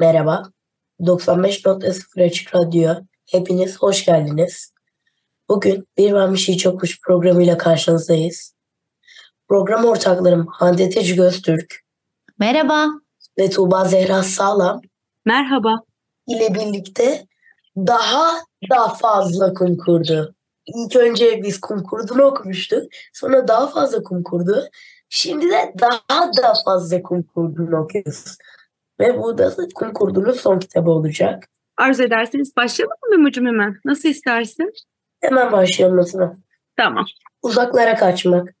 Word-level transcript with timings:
Merhaba, 0.00 0.42
95.0 1.00 2.26
Açık 2.26 2.54
Radyo. 2.54 2.94
Hepiniz 3.30 3.78
hoş 3.78 4.04
geldiniz. 4.04 4.72
Bugün 5.48 5.88
Bir 5.98 6.12
Var 6.12 6.32
Bir 6.32 6.36
Şey 6.36 6.56
Çokmuş 6.56 7.00
programıyla 7.00 7.58
karşınızdayız. 7.58 8.54
Program 9.48 9.84
ortaklarım 9.84 10.46
Hande 10.46 10.90
Tecik 10.90 11.18
Öztürk 11.18 11.74
Merhaba. 12.38 12.86
ve 13.38 13.50
Tuğba 13.50 13.84
Zehra 13.84 14.22
Sağlam 14.22 14.80
Merhaba. 15.24 15.82
ile 16.26 16.54
birlikte 16.54 17.26
daha 17.76 18.32
da 18.70 18.88
fazla 18.88 19.54
kum 19.54 19.76
kurdu. 19.76 20.34
İlk 20.66 20.96
önce 20.96 21.42
biz 21.42 21.60
kum 21.60 21.82
kurdunu 21.82 22.22
okumuştuk. 22.22 22.82
Sonra 23.12 23.48
daha 23.48 23.66
fazla 23.66 24.02
kum 24.02 24.22
kurdu. 24.22 24.64
Şimdi 25.08 25.50
de 25.50 25.74
daha 25.80 26.32
da 26.36 26.54
fazla 26.64 27.02
kum 27.02 27.22
kurdunu 27.22 27.76
okuyoruz. 27.76 28.36
Ve 29.00 29.18
bu 29.18 29.38
da 29.38 29.56
kum 29.74 29.92
kurdunun 29.92 30.32
son 30.32 30.58
kitabı 30.58 30.90
olacak. 30.90 31.48
Arzu 31.76 32.02
ederseniz 32.02 32.56
başlayalım 32.56 32.96
mı 33.02 33.16
Memo'cum 33.16 33.46
hemen? 33.46 33.80
Nasıl 33.84 34.08
istersin? 34.08 34.72
Hemen 35.20 35.52
başlayalım 35.52 36.02
zaman. 36.02 36.42
Tamam. 36.76 37.06
Uzaklara 37.42 37.96
kaçmak. 37.96 38.54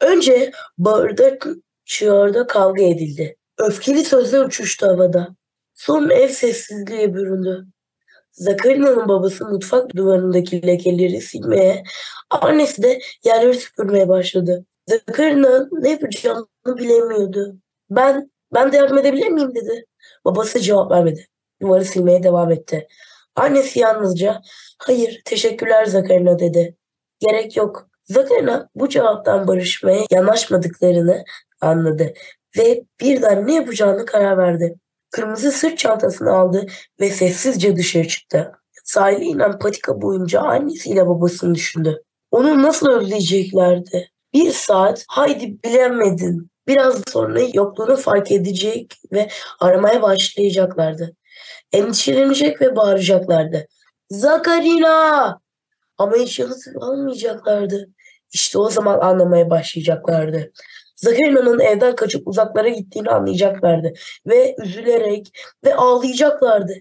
Önce 0.00 0.50
bağırda 0.78 1.38
çığırda 1.84 2.46
kavga 2.46 2.82
edildi. 2.82 3.36
Öfkeli 3.58 4.04
sözler 4.04 4.44
uçuştu 4.44 4.86
havada. 4.86 5.28
Sonra 5.74 6.14
ev 6.14 6.28
sessizliğe 6.28 7.14
büründü. 7.14 7.66
Zakarina'nın 8.32 9.08
babası 9.08 9.44
mutfak 9.44 9.96
duvarındaki 9.96 10.66
lekeleri 10.66 11.20
silmeye, 11.20 11.82
annesi 12.30 12.82
de 12.82 13.00
yerleri 13.24 13.54
süpürmeye 13.54 14.08
başladı. 14.08 14.64
Zakarina 14.86 15.68
ne 15.72 15.90
yapacağını 15.90 16.46
bilemiyordu. 16.66 17.56
Ben, 17.90 18.30
ben 18.56 18.72
de 18.72 18.76
yardım 18.76 18.98
edebilir 18.98 19.28
miyim 19.28 19.54
dedi. 19.54 19.84
Babası 20.24 20.60
cevap 20.60 20.90
vermedi. 20.90 21.26
Duvarı 21.62 21.84
silmeye 21.84 22.22
devam 22.22 22.52
etti. 22.52 22.88
Annesi 23.36 23.80
yalnızca 23.80 24.40
hayır 24.78 25.22
teşekkürler 25.24 25.86
Zakarina 25.86 26.38
dedi. 26.38 26.76
Gerek 27.20 27.56
yok. 27.56 27.88
Zakarina 28.04 28.68
bu 28.74 28.88
cevaptan 28.88 29.46
barışmaya 29.46 30.06
yanaşmadıklarını 30.10 31.24
anladı 31.60 32.14
ve 32.58 32.84
birden 33.00 33.46
ne 33.46 33.54
yapacağını 33.54 34.06
karar 34.06 34.38
verdi. 34.38 34.74
Kırmızı 35.10 35.52
sırt 35.52 35.78
çantasını 35.78 36.32
aldı 36.32 36.66
ve 37.00 37.10
sessizce 37.10 37.76
dışarı 37.76 38.08
çıktı. 38.08 38.52
Sahile 38.84 39.24
inen 39.24 39.58
patika 39.58 40.02
boyunca 40.02 40.40
annesiyle 40.40 41.06
babasını 41.06 41.54
düşündü. 41.54 42.02
Onu 42.30 42.62
nasıl 42.62 42.90
özleyeceklerdi? 42.90 44.10
Bir 44.34 44.50
saat 44.50 45.04
haydi 45.08 45.62
bilemedin. 45.64 46.50
Biraz 46.68 47.02
sonra 47.08 47.40
yokluğunu 47.54 47.96
fark 47.96 48.32
edecek 48.32 48.94
ve 49.12 49.28
aramaya 49.60 50.02
başlayacaklardı. 50.02 51.16
Endişelenecek 51.72 52.60
ve 52.60 52.76
bağıracaklardı. 52.76 53.66
Zakarina! 54.10 55.40
Ama 55.98 56.16
hiç 56.16 56.38
yanıt 56.38 56.62
almayacaklardı. 56.80 57.88
İşte 58.32 58.58
o 58.58 58.70
zaman 58.70 58.98
anlamaya 59.00 59.50
başlayacaklardı. 59.50 60.52
Zakarina'nın 60.96 61.60
evden 61.60 61.96
kaçıp 61.96 62.28
uzaklara 62.28 62.68
gittiğini 62.68 63.10
anlayacaklardı. 63.10 63.92
Ve 64.26 64.56
üzülerek 64.58 65.32
ve 65.64 65.74
ağlayacaklardı. 65.74 66.72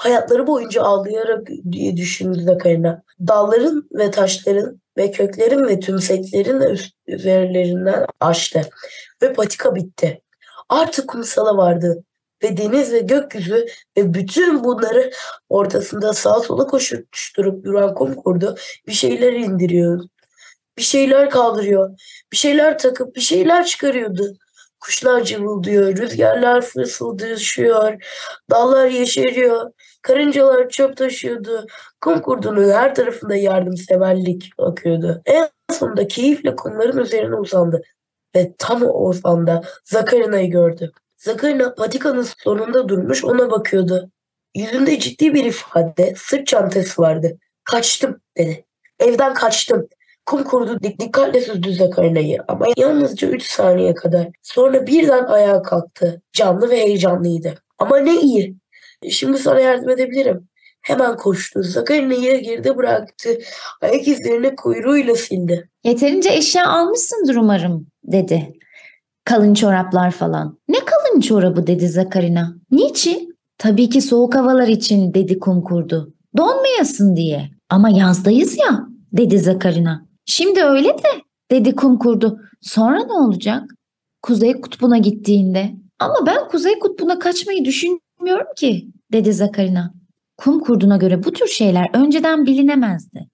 Hayatları 0.00 0.46
boyunca 0.46 0.82
ağlayarak 0.82 1.48
diye 1.72 1.96
düşündü 1.96 2.42
Zakarina. 2.42 3.02
Dalların 3.26 3.88
ve 3.92 4.10
taşların 4.10 4.80
ve 4.96 5.10
köklerin 5.10 5.68
ve 5.68 5.80
tümseklerin 5.80 6.60
üst- 6.60 6.96
üzerlerinden 7.06 8.06
açtı. 8.20 8.60
Ve 9.22 9.32
patika 9.32 9.74
bitti. 9.74 10.22
Artık 10.68 11.08
kumsala 11.08 11.56
vardı. 11.56 12.04
Ve 12.42 12.56
deniz 12.56 12.92
ve 12.92 12.98
gökyüzü 12.98 13.66
ve 13.96 14.14
bütün 14.14 14.64
bunları 14.64 15.10
ortasında 15.48 16.12
sağa 16.12 16.40
sola 16.40 16.66
koşuşturup 16.66 17.64
duran 17.64 17.94
kum 17.94 18.14
kurdu 18.14 18.56
bir 18.86 18.92
şeyler 18.92 19.32
indiriyor. 19.32 20.00
Bir 20.78 20.82
şeyler 20.82 21.30
kaldırıyor. 21.30 21.90
Bir 22.32 22.36
şeyler 22.36 22.78
takıp 22.78 23.16
bir 23.16 23.20
şeyler 23.20 23.64
çıkarıyordu. 23.64 24.32
Kuşlar 24.80 25.24
cıvıldıyor, 25.24 25.96
rüzgarlar 25.96 26.62
fısıldaşıyor, 26.62 28.02
dallar 28.50 28.86
yeşeriyor, 28.86 29.70
karıncalar 30.02 30.68
çöp 30.68 30.96
taşıyordu. 30.96 31.66
Kum 32.00 32.20
kurdunun 32.20 32.70
her 32.70 32.94
tarafında 32.94 33.36
yardımseverlik 33.36 34.50
akıyordu. 34.58 35.22
En 35.26 35.48
sonunda 35.70 36.08
keyifle 36.08 36.56
kumların 36.56 36.98
üzerine 36.98 37.34
uzandı 37.34 37.82
ve 38.36 38.54
tam 38.58 38.82
o 38.82 39.12
anda 39.24 39.62
Zakarina'yı 39.84 40.50
gördü. 40.50 40.92
Zakarina 41.16 41.74
patikanın 41.74 42.26
sonunda 42.38 42.88
durmuş 42.88 43.24
ona 43.24 43.50
bakıyordu. 43.50 44.10
Yüzünde 44.54 44.98
ciddi 44.98 45.34
bir 45.34 45.44
ifade, 45.44 46.14
sırt 46.16 46.46
çantası 46.46 47.02
vardı. 47.02 47.38
Kaçtım 47.64 48.20
dedi. 48.38 48.64
Evden 48.98 49.34
kaçtım. 49.34 49.88
Kum 50.26 50.44
kurdu 50.44 50.82
dik 50.82 51.00
dikkatle 51.00 51.40
süzdü 51.40 51.74
Zakarina'yı 51.74 52.38
ama 52.48 52.66
yalnızca 52.76 53.28
3 53.28 53.42
saniye 53.42 53.94
kadar. 53.94 54.28
Sonra 54.42 54.86
birden 54.86 55.24
ayağa 55.24 55.62
kalktı. 55.62 56.22
Canlı 56.32 56.70
ve 56.70 56.76
heyecanlıydı. 56.76 57.54
Ama 57.78 57.98
ne 57.98 58.20
iyi. 58.20 58.56
Şimdi 59.08 59.38
sana 59.38 59.60
yardım 59.60 59.90
edebilirim. 59.90 60.48
Hemen 60.82 61.16
koştu. 61.16 61.62
Zakarina'yı 61.62 62.42
geride 62.42 62.76
bıraktı. 62.76 63.38
Ayak 63.82 64.08
izlerini 64.08 64.56
kuyruğuyla 64.56 65.14
sildi. 65.14 65.70
Yeterince 65.84 66.30
eşya 66.30 66.68
almışsındır 66.68 67.36
umarım 67.36 67.86
dedi. 68.04 68.52
Kalın 69.24 69.54
çoraplar 69.54 70.10
falan. 70.10 70.58
Ne 70.68 70.78
kalın 70.78 71.20
çorabı 71.20 71.66
dedi 71.66 71.88
Zakarina. 71.88 72.54
Niçin? 72.70 73.36
Tabii 73.58 73.88
ki 73.88 74.00
soğuk 74.00 74.34
havalar 74.34 74.68
için 74.68 75.14
dedi 75.14 75.38
kum 75.38 75.62
kurdu. 75.62 76.14
Donmayasın 76.36 77.16
diye. 77.16 77.50
Ama 77.68 77.90
yazdayız 77.90 78.58
ya 78.58 78.86
dedi 79.12 79.38
Zakarina. 79.38 80.06
Şimdi 80.26 80.64
öyle 80.64 80.88
de 80.88 81.08
dedi 81.50 81.76
kum 81.76 81.98
kurdu. 81.98 82.40
Sonra 82.60 83.04
ne 83.04 83.12
olacak? 83.12 83.62
Kuzey 84.22 84.60
kutbuna 84.60 84.98
gittiğinde. 84.98 85.70
Ama 85.98 86.26
ben 86.26 86.48
kuzey 86.48 86.78
kutbuna 86.78 87.18
kaçmayı 87.18 87.64
düşünmüyorum 88.20 88.54
ki 88.56 88.88
dedi 89.12 89.32
Zakarina. 89.32 89.94
Kum 90.36 90.60
kurduna 90.60 90.96
göre 90.96 91.24
bu 91.24 91.32
tür 91.32 91.46
şeyler 91.46 91.88
önceden 91.94 92.46
bilinemezdi. 92.46 93.28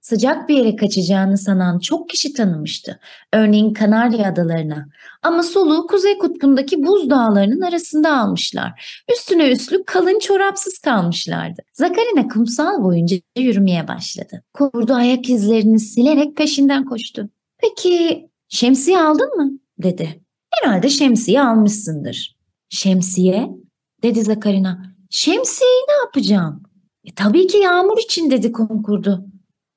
Sıcak 0.00 0.48
bir 0.48 0.56
yere 0.56 0.76
kaçacağını 0.76 1.38
sanan 1.38 1.78
çok 1.78 2.08
kişi 2.08 2.32
tanımıştı. 2.32 3.00
Örneğin 3.32 3.72
Kanarya 3.72 4.28
Adalarına. 4.28 4.86
Ama 5.22 5.42
soluğu 5.42 5.86
Kuzey 5.86 6.18
Kutbu'ndaki 6.18 6.86
buz 6.86 7.10
dağlarının 7.10 7.60
arasında 7.60 8.16
almışlar. 8.18 9.02
Üstüne 9.12 9.50
üstlük 9.50 9.86
kalın 9.86 10.18
çorapsız 10.18 10.78
kalmışlardı. 10.78 11.62
Zakarina 11.72 12.28
kumsal 12.28 12.84
boyunca 12.84 13.16
yürümeye 13.38 13.88
başladı. 13.88 14.42
Kurdu 14.54 14.94
ayak 14.94 15.30
izlerini 15.30 15.80
silerek 15.80 16.36
peşinden 16.36 16.84
koştu. 16.84 17.28
Peki 17.58 18.28
şemsiye 18.48 18.98
aldın 19.00 19.36
mı? 19.36 19.50
dedi. 19.78 20.20
Herhalde 20.50 20.88
şemsiye 20.88 21.42
almışsındır. 21.42 22.36
Şemsiye? 22.68 23.62
Dedi 24.02 24.22
Zakarina. 24.22 24.94
Şemsiyeyi 25.10 25.82
ne 25.88 25.94
yapacağım? 26.04 26.62
E, 27.04 27.14
tabii 27.14 27.46
ki 27.46 27.58
yağmur 27.58 27.98
için 27.98 28.30
dedi 28.30 28.52
kum 28.52 28.82
kurdu. 28.82 29.26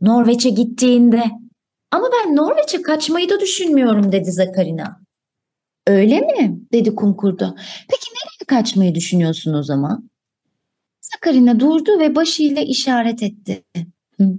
Norveç'e 0.01 0.49
gittiğinde. 0.49 1.23
Ama 1.91 2.09
ben 2.13 2.35
Norveç'e 2.35 2.81
kaçmayı 2.81 3.29
da 3.29 3.39
düşünmüyorum 3.39 4.11
dedi 4.11 4.31
Zakarina. 4.31 5.01
Öyle 5.87 6.19
mi? 6.19 6.59
dedi 6.73 6.95
kum 6.95 7.15
kurdu. 7.17 7.55
Peki 7.89 8.09
nereye 8.11 8.61
kaçmayı 8.61 8.95
düşünüyorsun 8.95 9.53
o 9.53 9.63
zaman? 9.63 10.09
Zakarina 11.01 11.59
durdu 11.59 11.99
ve 11.99 12.15
başıyla 12.15 12.61
işaret 12.61 13.23
etti. 13.23 13.63
Hı, 14.19 14.29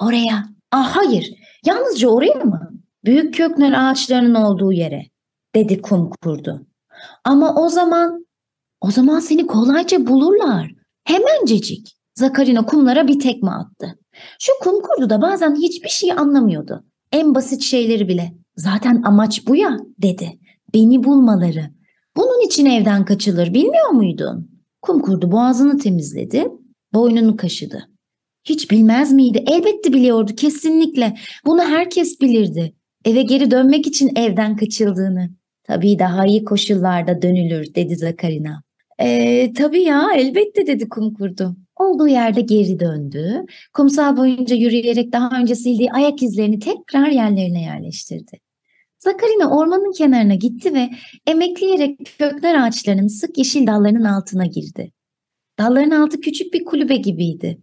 oraya. 0.00 0.48
Ah 0.72 0.96
hayır. 0.96 1.34
Yalnızca 1.64 2.08
oraya 2.08 2.34
mı? 2.34 2.70
Büyük 3.04 3.34
kökler 3.34 3.72
ağaçlarının 3.72 4.34
olduğu 4.34 4.72
yere. 4.72 5.06
Dedi 5.54 5.82
kum 5.82 6.10
kurdu. 6.10 6.66
Ama 7.24 7.54
o 7.54 7.68
zaman, 7.68 8.25
o 8.80 8.90
zaman 8.90 9.20
seni 9.20 9.46
kolayca 9.46 10.06
bulurlar. 10.06 10.70
Hemencecik. 11.04 11.96
Zakarina 12.14 12.66
kumlara 12.66 13.08
bir 13.08 13.20
tekme 13.20 13.50
attı. 13.50 13.98
Şu 14.38 14.52
kum 14.62 14.82
kurdu 14.82 15.10
da 15.10 15.22
bazen 15.22 15.54
hiçbir 15.54 15.88
şey 15.88 16.12
anlamıyordu. 16.12 16.84
En 17.12 17.34
basit 17.34 17.62
şeyleri 17.62 18.08
bile. 18.08 18.32
Zaten 18.56 19.02
amaç 19.02 19.46
bu 19.46 19.56
ya 19.56 19.76
dedi. 20.02 20.38
Beni 20.74 21.04
bulmaları. 21.04 21.70
Bunun 22.16 22.46
için 22.46 22.66
evden 22.66 23.04
kaçılır 23.04 23.54
bilmiyor 23.54 23.90
muydun? 23.90 24.50
Kum 24.82 25.02
kurdu 25.02 25.32
boğazını 25.32 25.78
temizledi, 25.78 26.48
boynunu 26.94 27.36
kaşıdı. 27.36 27.88
Hiç 28.44 28.70
bilmez 28.70 29.12
miydi? 29.12 29.44
Elbette 29.46 29.92
biliyordu 29.92 30.32
kesinlikle. 30.36 31.16
Bunu 31.46 31.62
herkes 31.62 32.20
bilirdi. 32.20 32.74
Eve 33.04 33.22
geri 33.22 33.50
dönmek 33.50 33.86
için 33.86 34.10
evden 34.16 34.56
kaçıldığını. 34.56 35.30
Tabii 35.64 35.98
daha 35.98 36.26
iyi 36.26 36.44
koşullarda 36.44 37.22
dönülür 37.22 37.74
dedi 37.74 37.96
Zakarina. 37.96 38.62
Ee, 39.00 39.52
tabii 39.56 39.82
ya 39.82 40.08
elbette 40.14 40.66
dedi 40.66 40.88
kum 40.88 41.14
kurdu. 41.14 41.56
Olduğu 41.76 42.08
yerde 42.08 42.40
geri 42.40 42.80
döndü. 42.80 43.44
Kumsal 43.74 44.16
boyunca 44.16 44.56
yürüyerek 44.56 45.12
daha 45.12 45.40
önce 45.40 45.54
sildiği 45.54 45.92
ayak 45.92 46.22
izlerini 46.22 46.58
tekrar 46.58 47.08
yerlerine 47.08 47.62
yerleştirdi. 47.62 48.40
Zakarina 48.98 49.58
ormanın 49.58 49.92
kenarına 49.92 50.34
gitti 50.34 50.74
ve 50.74 50.90
emekleyerek 51.26 51.98
kökler 52.18 52.66
ağaçlarının 52.66 53.08
sık 53.08 53.38
yeşil 53.38 53.66
dallarının 53.66 54.04
altına 54.04 54.46
girdi. 54.46 54.92
Dalların 55.58 55.90
altı 55.90 56.20
küçük 56.20 56.54
bir 56.54 56.64
kulübe 56.64 56.96
gibiydi. 56.96 57.60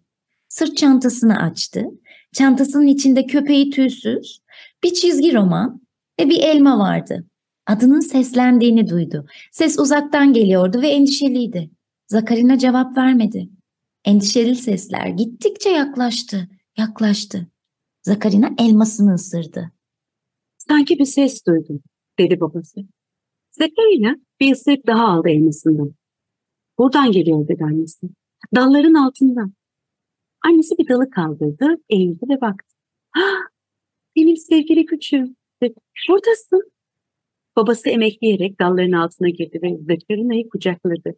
Sırt 0.48 0.78
çantasını 0.78 1.40
açtı. 1.40 1.86
Çantasının 2.34 2.88
içinde 2.88 3.26
köpeği 3.26 3.70
tüysüz, 3.70 4.40
bir 4.84 4.94
çizgi 4.94 5.34
roman 5.34 5.82
ve 6.20 6.30
bir 6.30 6.40
elma 6.40 6.80
vardı. 6.80 7.26
Adının 7.66 8.00
seslendiğini 8.00 8.90
duydu. 8.90 9.26
Ses 9.52 9.80
uzaktan 9.80 10.34
geliyordu 10.34 10.82
ve 10.82 10.88
endişeliydi. 10.88 11.70
Zakarina 12.08 12.58
cevap 12.58 12.98
vermedi. 12.98 13.50
Endişeli 14.06 14.56
sesler 14.56 15.08
gittikçe 15.08 15.70
yaklaştı, 15.70 16.50
yaklaştı. 16.78 17.48
Zakarina 18.02 18.50
elmasını 18.60 19.14
ısırdı. 19.14 19.72
Sanki 20.58 21.00
bir 21.00 21.06
ses 21.06 21.46
duydum, 21.48 21.84
dedi 22.20 22.40
babası. 22.40 22.82
Zekarina 23.52 24.16
bir 24.40 24.54
ısırık 24.54 24.88
daha 24.88 25.08
aldı 25.08 25.30
elmasından. 25.30 25.94
Buradan 26.78 27.12
geliyor 27.12 27.48
dedi 27.48 27.64
annesi. 27.64 28.10
Dalların 28.56 28.94
altından. 28.94 29.54
Annesi 30.46 30.78
bir 30.78 30.90
dalı 30.90 31.10
kaldırdı, 31.10 31.68
eğildi 31.90 32.26
ve 32.30 32.42
baktı. 32.42 32.76
Ah, 33.18 33.22
benim 34.16 34.38
sevgili 34.38 34.86
küçüğüm 34.86 35.36
dedi. 35.62 35.80
Buradasın. 36.10 36.72
Babası 37.56 37.90
emekleyerek 37.90 38.60
dalların 38.60 38.92
altına 38.92 39.30
girdi 39.30 39.60
ve 39.64 39.78
Zekarina'yı 39.78 40.50
kucakladı. 40.50 41.16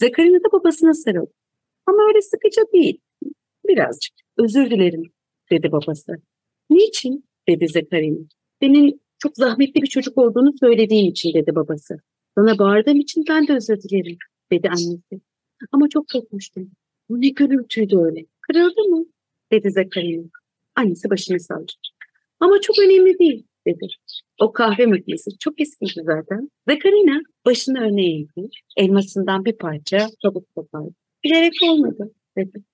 Zekarina 0.00 0.38
da 0.38 0.52
babasına 0.52 0.94
sarıldı. 0.94 1.32
Ama 1.86 1.98
öyle 2.08 2.22
sıkıca 2.22 2.62
değil. 2.72 3.00
Birazcık. 3.68 4.12
Özür 4.38 4.70
dilerim 4.70 5.02
dedi 5.50 5.72
babası. 5.72 6.12
Niçin? 6.70 7.24
dedi 7.48 7.68
Zekarina. 7.68 8.18
Senin 8.62 9.00
çok 9.18 9.36
zahmetli 9.36 9.82
bir 9.82 9.86
çocuk 9.86 10.18
olduğunu 10.18 10.52
söylediğin 10.60 11.10
için 11.10 11.34
dedi 11.34 11.54
babası. 11.54 11.96
Sana 12.34 12.58
bağırdığım 12.58 13.00
için 13.00 13.24
ben 13.28 13.48
de 13.48 13.52
özür 13.52 13.82
dilerim 13.82 14.18
dedi 14.52 14.68
annesi. 14.68 15.20
Ama 15.72 15.88
çok 15.88 16.08
korkmuştum. 16.08 16.70
Bu 17.08 17.20
ne 17.20 17.28
gürültüydü 17.28 17.98
öyle. 17.98 18.26
Kırıldı 18.40 18.80
mı? 18.80 19.04
dedi 19.52 19.70
Zekarina. 19.70 20.24
Annesi 20.76 21.10
başını 21.10 21.40
salladı. 21.40 21.72
Ama 22.40 22.60
çok 22.60 22.78
önemli 22.78 23.18
değil 23.18 23.46
dedi. 23.66 23.86
O 24.40 24.52
kahve 24.52 24.86
makinesi 24.86 25.30
çok 25.40 25.60
eskiydi 25.60 26.02
zaten. 26.04 26.48
Zekarina 26.68 27.20
başını 27.46 27.80
öne 27.80 28.06
eğdi. 28.06 28.48
Elmasından 28.76 29.44
bir 29.44 29.56
parça 29.56 30.06
kabuk 30.22 30.54
kopardı. 30.54 30.94
Bilerek 31.24 31.52
olmadı 31.62 32.12
dedi. 32.36 32.64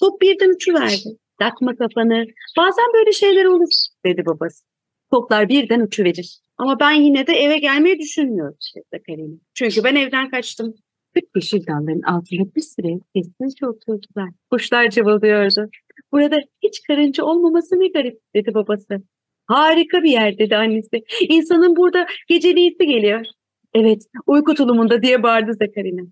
Top 0.00 0.20
birden 0.22 0.54
uçuverdi. 0.54 1.18
Takma 1.38 1.76
kafanı. 1.76 2.24
Bazen 2.56 2.86
böyle 2.94 3.12
şeyler 3.12 3.44
olur 3.44 3.68
dedi 4.06 4.26
babası. 4.26 4.64
Toplar 5.10 5.48
birden 5.48 5.80
uçuverir. 5.80 6.40
Ama 6.58 6.80
ben 6.80 6.92
yine 6.92 7.26
de 7.26 7.32
eve 7.32 7.58
gelmeyi 7.58 7.98
düşünmüyorum 7.98 8.56
dedi 8.76 8.84
Zekarina. 8.92 9.36
Çünkü 9.54 9.84
ben 9.84 9.94
evden 9.94 10.30
kaçtım. 10.30 10.74
Küçük 11.14 11.30
yeşil 11.36 11.66
dalların 11.66 12.02
altında 12.02 12.54
bir 12.54 12.60
süre 12.60 12.98
sessizce 13.16 13.66
oturdular. 13.66 14.30
Kuşlar 14.50 14.90
cıvıldıyordu. 14.90 15.70
Burada 16.12 16.36
hiç 16.62 16.82
karınca 16.82 17.24
olmaması 17.24 17.74
ne 17.74 17.88
garip 17.88 18.20
dedi 18.34 18.54
babası. 18.54 19.02
Harika 19.48 20.02
bir 20.02 20.10
yer 20.10 20.38
dedi 20.38 20.56
annesi. 20.56 21.04
İnsanın 21.28 21.76
burada 21.76 22.06
geceliyisi 22.28 22.86
geliyor. 22.86 23.26
Evet 23.74 24.02
uyku 24.26 24.54
tulumunda 24.54 25.02
diye 25.02 25.22
bağırdı 25.22 25.52
Zekarina. 25.54 26.02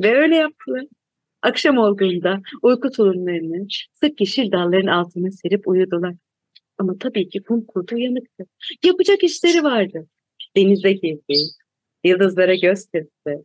Ve 0.00 0.14
öyle 0.14 0.36
yaptılar. 0.36 0.84
Akşam 1.42 1.78
olduğunda 1.78 2.40
uyku 2.62 2.90
tulumlarını 2.90 3.66
sık 3.92 4.20
yeşil 4.20 4.52
dalların 4.52 4.86
altına 4.86 5.30
serip 5.30 5.68
uyudular. 5.68 6.14
Ama 6.78 6.98
tabii 6.98 7.28
ki 7.28 7.42
kum 7.42 7.66
kurdu 7.66 7.94
uyanıktı. 7.94 8.44
Yapacak 8.84 9.24
işleri 9.24 9.64
vardı. 9.64 10.06
Denize 10.56 10.92
girdi, 10.92 11.34
yıldızlara 12.04 12.54
göz 12.54 12.86
kırptı 12.86 13.44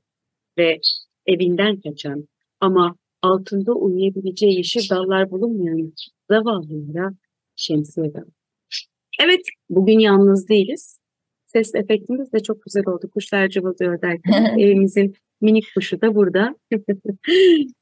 ve 0.57 0.79
evinden 1.25 1.81
kaçan 1.81 2.27
ama 2.59 2.95
altında 3.21 3.73
uyuyabileceği 3.73 4.57
yeşil 4.57 4.89
dallar 4.89 5.31
bulunmayan 5.31 5.93
zavallılara 6.29 7.11
şemsiye 7.55 8.13
verdi. 8.13 8.44
Evet, 9.19 9.41
bugün 9.69 9.99
yalnız 9.99 10.49
değiliz. 10.49 10.99
Ses 11.45 11.75
efektimiz 11.75 12.33
de 12.33 12.39
çok 12.39 12.63
güzel 12.63 12.87
oldu. 12.87 13.09
Kuşlar 13.13 13.47
cıvıldıyor 13.49 14.01
derken 14.01 14.45
evimizin 14.59 15.15
minik 15.41 15.65
kuşu 15.75 16.01
da 16.01 16.15
burada. 16.15 16.55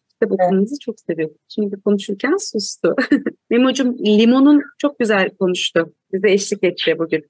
Kitap 0.10 0.32
okumanızı 0.32 0.80
çok 0.80 1.00
seviyorum. 1.00 1.36
Şimdi 1.48 1.82
konuşurken 1.82 2.36
sustu. 2.40 2.96
Memo'cum 3.50 3.98
limonun 3.98 4.62
çok 4.78 5.00
güzel 5.00 5.30
konuştu. 5.30 5.94
Bize 6.14 6.32
eşlik 6.32 6.64
etti 6.64 6.96
bugün. 7.00 7.26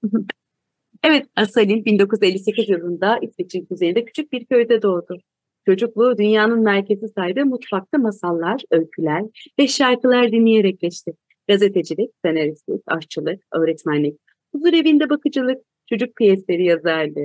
evet, 1.04 1.26
Asalin 1.36 1.86
1958 1.86 2.70
yılında 2.70 3.20
İsveç'in 3.22 3.66
kuzeyinde 3.66 4.06
küçük 4.06 4.32
bir 4.32 4.46
köyde 4.46 4.82
doğdu. 4.82 5.18
Çocukluğu 5.66 6.18
dünyanın 6.18 6.64
merkezi 6.64 7.08
saydığı 7.08 7.46
mutfakta 7.46 7.98
masallar, 7.98 8.62
öyküler 8.72 9.24
ve 9.60 9.68
şarkılar 9.68 10.32
dinleyerek 10.32 10.80
geçti. 10.80 11.14
Gazetecilik, 11.48 12.12
senaristlik, 12.26 12.82
aşçılık, 12.88 13.44
öğretmenlik, 13.54 14.20
huzur 14.52 14.74
evinde 14.74 15.10
bakıcılık, 15.10 15.62
çocuk 15.90 16.16
piyesleri 16.16 16.66
yazardı, 16.66 17.22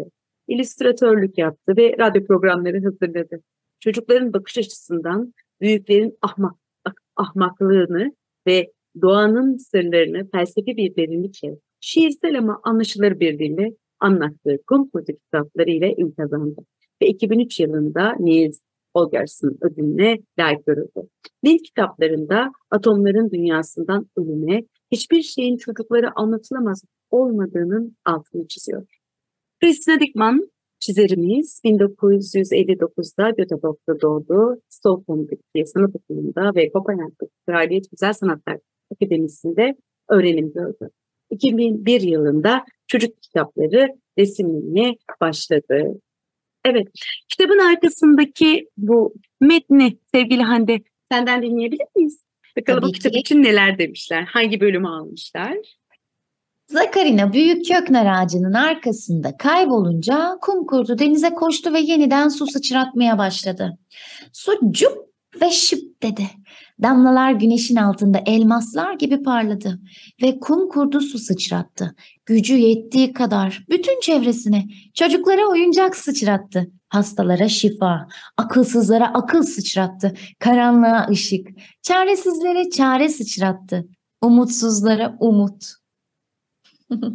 illüstratörlük 0.49 1.38
yaptı 1.38 1.76
ve 1.76 1.97
radyo 1.99 2.26
programları 2.26 2.85
hazırladı. 2.85 3.43
Çocukların 3.81 4.32
bakış 4.32 4.59
açısından 4.59 5.35
büyüklerin 5.61 6.19
ahmak, 6.23 6.56
ahmaklığını 7.17 8.12
ve 8.47 8.73
doğanın 9.03 9.56
sırlarını 9.56 10.31
felsefi 10.31 10.76
bir 10.76 10.97
derinlikle, 10.97 11.59
şiirsel 11.81 12.38
ama 12.38 12.61
anlaşılır 12.64 13.21
bir 13.21 13.38
dille 13.38 13.71
anlattığı 14.00 14.59
Concordi 14.69 15.19
kitapları 15.19 15.71
ile 15.71 15.94
ün 15.99 16.11
kazandı. 16.11 16.61
Ve 17.03 17.06
2003 17.06 17.61
yılında 17.61 18.17
Niels 18.19 18.61
Holgersson 18.99 19.59
ödülüne 19.62 20.19
layık 20.39 20.67
görüldü. 20.67 21.09
Lind 21.45 21.61
kitaplarında 21.61 22.52
atomların 22.71 23.31
dünyasından 23.31 24.07
ölüme, 24.17 24.62
hiçbir 24.93 25.23
şeyin 25.23 25.57
çocuklara 25.57 26.12
anlatılamaz 26.17 26.83
olmadığının 27.11 27.97
altını 28.05 28.49
çiziyor. 28.49 28.87
Christina 29.61 30.00
Dickman 30.00 30.50
çizerimiz 30.81 31.61
1959'da 31.64 33.31
Göteborg'da 33.31 34.00
doğdu. 34.00 34.61
Stockholm'daki 34.69 35.67
sanat 35.67 35.90
okulunda 35.97 36.55
ve 36.55 36.71
Kopenhag'daki 36.71 37.33
Kraliyet 37.47 37.90
Güzel 37.90 38.12
Sanatlar 38.12 38.59
Akademisi'nde 38.93 39.76
öğrenim 40.09 40.52
gördü. 40.52 40.90
2001 41.31 42.00
yılında 42.00 42.64
çocuk 42.87 43.23
kitapları 43.23 43.88
resimlemeye 44.19 44.97
başladı. 45.21 46.00
Evet, 46.65 46.88
kitabın 47.29 47.59
arkasındaki 47.59 48.69
bu 48.77 49.15
metni 49.41 49.99
sevgili 50.15 50.43
Hande 50.43 50.83
senden 51.12 51.43
dinleyebilir 51.43 51.87
miyiz? 51.97 52.23
Bakalım 52.57 52.81
Tabii 52.81 52.88
bu 52.88 52.93
kitap 52.93 53.12
ki. 53.12 53.19
için 53.19 53.43
neler 53.43 53.79
demişler, 53.79 54.23
hangi 54.23 54.61
bölümü 54.61 54.88
almışlar? 54.88 55.57
Zakarina 56.69 57.33
büyük 57.33 57.67
köknar 57.67 58.07
ağacının 58.07 58.53
arkasında 58.53 59.37
kaybolunca 59.37 60.38
kum 60.41 60.67
kurdu 60.67 60.99
denize 60.99 61.31
koştu 61.31 61.73
ve 61.73 61.81
yeniden 61.81 62.29
su 62.29 62.47
sıçratmaya 62.47 63.19
başladı. 63.19 63.79
Su 64.33 64.53
cup 64.71 64.99
ve 65.41 65.50
şıp 65.50 66.03
dedi. 66.03 66.23
Damlalar 66.82 67.32
güneşin 67.32 67.76
altında 67.76 68.23
elmaslar 68.26 68.94
gibi 68.94 69.23
parladı 69.23 69.80
ve 70.23 70.38
kum 70.38 70.68
kurdu 70.68 71.00
su 71.00 71.18
sıçrattı. 71.18 71.94
Gücü 72.26 72.54
yettiği 72.54 73.12
kadar 73.12 73.64
bütün 73.70 74.00
çevresine 74.00 74.68
çocuklara 74.94 75.47
oyuncak 75.49 75.97
sıçrattı. 75.97 76.70
Hastalara 76.88 77.49
şifa, 77.49 78.08
akılsızlara 78.37 79.14
akıl 79.14 79.42
sıçrattı, 79.42 80.14
karanlığa 80.38 81.08
ışık, 81.11 81.49
çaresizlere 81.82 82.70
çare 82.70 83.08
sıçrattı, 83.08 83.88
umutsuzlara 84.23 85.16
umut. 85.20 85.64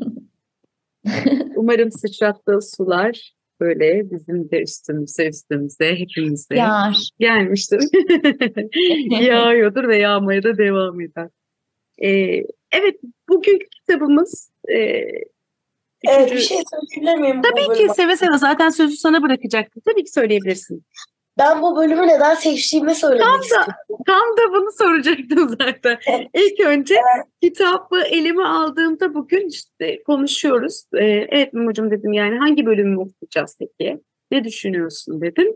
Umarım 1.56 1.92
sıçrattığı 1.92 2.60
sular 2.62 3.34
böyle 3.64 4.12
bizim 4.12 4.52
de 4.52 4.62
üstümüze, 4.62 5.28
üstümüze, 5.28 5.96
hepimize 5.96 6.56
Yar. 6.56 7.10
gelmiştir. 7.20 7.80
Yağıyordur 9.22 9.88
ve 9.88 9.98
yağmaya 9.98 10.44
da 10.44 10.58
devam 10.58 11.02
eder. 11.02 11.30
Ee, 12.04 12.44
evet, 12.72 12.96
bugünkü 13.30 13.68
kitabımız 13.70 14.52
e, 14.76 14.78
Evet 16.08 16.32
bir 16.32 16.36
Üçüncü- 16.36 16.48
şey 16.48 16.58
söyleyebilir 16.72 17.22
miyim? 17.22 17.42
Tabii 17.42 17.78
ki 17.78 17.94
seve 17.94 18.18
seve 18.18 18.38
zaten 18.38 18.70
sözü 18.70 18.96
sana 18.98 19.24
bırakacaktım. 19.24 19.82
Tabii 19.86 20.04
ki 20.04 20.12
söyleyebilirsin. 20.12 20.86
Ben 21.38 21.62
bu 21.62 21.76
bölümü 21.76 22.08
neden 22.08 22.36
seçtiğimi 22.36 22.96
söylemek 22.96 23.24
Tam 23.24 23.34
da- 23.40 23.44
istiyorum. 23.44 23.74
Tam 24.06 24.38
da 24.38 24.52
bunu 24.52 24.72
soracaktım 24.72 25.50
zaten. 25.60 25.98
İlk 26.34 26.60
önce 26.60 26.96
kitabı 27.42 28.02
elime 28.02 28.44
aldığımda 28.44 29.14
bugün 29.14 29.48
işte 29.50 30.04
konuşuyoruz. 30.04 30.84
Ee, 30.94 31.06
evet 31.06 31.54
Memo'cum 31.54 31.92
dedim 31.92 32.14
yani 32.14 32.38
hangi 32.38 32.66
bölümü 32.66 32.98
okuyacağız 32.98 33.58
peki? 33.60 34.02
Ne 34.32 34.44
düşünüyorsun 34.44 35.22
dedim. 35.22 35.48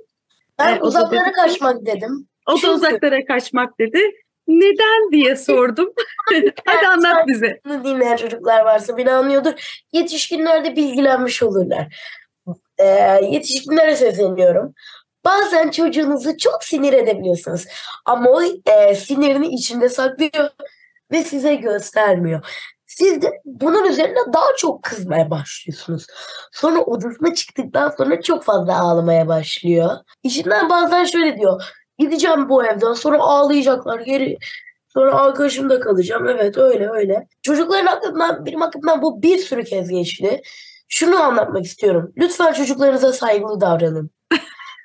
Ben 0.60 0.72
Evet, 0.72 0.82
da 0.82 0.86
uzaklara 0.86 1.26
dedi 1.26 1.32
kaçmak 1.32 1.86
dedim. 1.86 2.28
O 2.48 2.62
da 2.62 2.74
uzaklara 2.74 3.26
kaçmak 3.26 3.80
dedi. 3.80 4.00
Neden 4.48 5.12
diye 5.12 5.36
sordum. 5.36 5.94
Hadi 6.66 6.88
anlat 6.88 7.28
bize. 7.28 7.60
Bunu 7.66 7.84
dinleyen 7.84 8.16
çocuklar 8.16 8.66
varsa 8.66 8.98
beni 8.98 9.12
anlıyordur. 9.12 9.84
Yetişkinler 9.94 10.66
de 10.66 10.76
bilgilenmiş 10.76 11.44
olurlar. 11.44 11.96
Ee, 12.78 12.86
yetişkinlere 13.32 13.96
sesleniyorum. 13.96 14.74
Bazen 15.28 15.70
çocuğunuzu 15.70 16.38
çok 16.38 16.64
sinir 16.64 16.94
edebiliyorsunuz. 16.94 17.66
Ama 18.06 18.30
o 18.30 18.42
e, 18.66 18.96
sinirini 18.96 19.48
içinde 19.48 19.90
saklıyor 19.90 20.50
ve 21.12 21.24
size 21.24 21.56
göstermiyor. 21.56 22.46
Siz 22.86 23.22
de 23.22 23.42
bunun 23.46 23.86
üzerine 23.86 24.34
daha 24.34 24.56
çok 24.58 24.84
kızmaya 24.84 25.30
başlıyorsunuz. 25.30 26.08
Sonra 26.52 26.80
odasına 26.82 27.34
çıktıktan 27.34 27.94
sonra 27.98 28.22
çok 28.22 28.44
fazla 28.44 28.80
ağlamaya 28.80 29.28
başlıyor. 29.28 29.92
İçinden 30.24 30.70
bazen 30.70 31.04
şöyle 31.04 31.38
diyor. 31.38 31.64
Gideceğim 32.00 32.50
bu 32.50 32.66
evden 32.66 32.94
sonra 32.94 33.20
ağlayacaklar 33.20 34.00
geri. 34.00 34.38
Sonra 34.88 35.16
arkadaşımda 35.16 35.80
kalacağım. 35.80 36.28
Evet 36.28 36.58
öyle 36.58 36.90
öyle. 36.90 37.28
Çocukların 37.42 37.86
aklından 37.86 38.46
benim 38.46 38.62
aklımdan 38.62 39.02
bu 39.02 39.22
bir 39.22 39.38
sürü 39.38 39.64
kez 39.64 39.90
geçti. 39.90 40.42
Şunu 40.88 41.20
anlatmak 41.20 41.66
istiyorum. 41.66 42.14
Lütfen 42.18 42.54
çocuklarınıza 42.54 43.14
saygılı 43.14 43.62
davranın. 43.62 44.17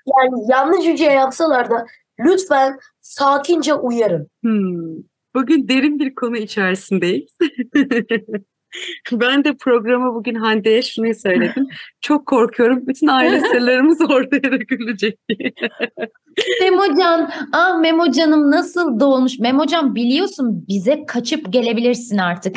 Yani 0.06 0.44
yanlış 0.50 0.86
bir 0.86 0.96
şey 0.96 1.14
yapsalar 1.14 1.70
da 1.70 1.86
lütfen 2.20 2.78
sakince 3.00 3.74
uyarın. 3.74 4.28
Hmm, 4.42 5.02
Bugün 5.34 5.68
derin 5.68 5.98
bir 5.98 6.14
konu 6.14 6.36
içerisindeyiz. 6.36 7.36
ben 9.12 9.44
de 9.44 9.56
programa 9.56 10.14
bugün 10.14 10.34
Hande'ye 10.34 10.82
şunu 10.82 11.14
söyledim. 11.14 11.66
Çok 12.00 12.26
korkuyorum. 12.26 12.86
Bütün 12.86 13.06
aile 13.06 13.40
sırlarımız 13.52 14.00
ortaya 14.00 14.42
dökülecek 14.42 15.18
diye. 15.28 15.52
Memocan, 16.60 17.30
ah 17.52 17.78
Memocan'ım 17.80 18.50
nasıl 18.50 19.00
doğmuş? 19.00 19.38
Memocan 19.38 19.94
biliyorsun 19.94 20.64
bize 20.68 21.04
kaçıp 21.06 21.52
gelebilirsin 21.52 22.18
artık. 22.18 22.56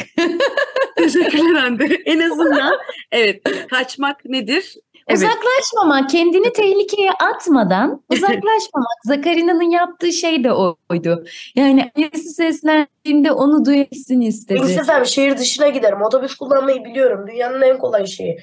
Teşekkürler 0.97 1.59
Hande. 1.59 1.85
En 2.05 2.19
azından 2.19 2.73
evet 3.11 3.41
kaçmak 3.69 4.25
nedir? 4.25 4.75
Evet. 5.07 5.19
Uzaklaşmamak, 5.19 6.09
kendini 6.09 6.53
tehlikeye 6.53 7.11
atmadan 7.11 8.03
uzaklaşmamak. 8.09 8.97
Zakarina'nın 9.03 9.69
yaptığı 9.69 10.13
şey 10.13 10.43
de 10.43 10.51
oydu. 10.53 11.25
Yani 11.55 11.91
annesi 11.97 12.29
seslendiğinde 12.29 13.31
onu 13.31 13.65
duyabilsin 13.65 14.21
istedi. 14.21 14.61
İstesem 14.65 15.05
şehir 15.05 15.37
dışına 15.37 15.69
giderim. 15.69 16.01
Otobüs 16.01 16.35
kullanmayı 16.35 16.85
biliyorum. 16.85 17.27
Dünyanın 17.27 17.61
en 17.61 17.77
kolay 17.77 18.07
şeyi. 18.07 18.37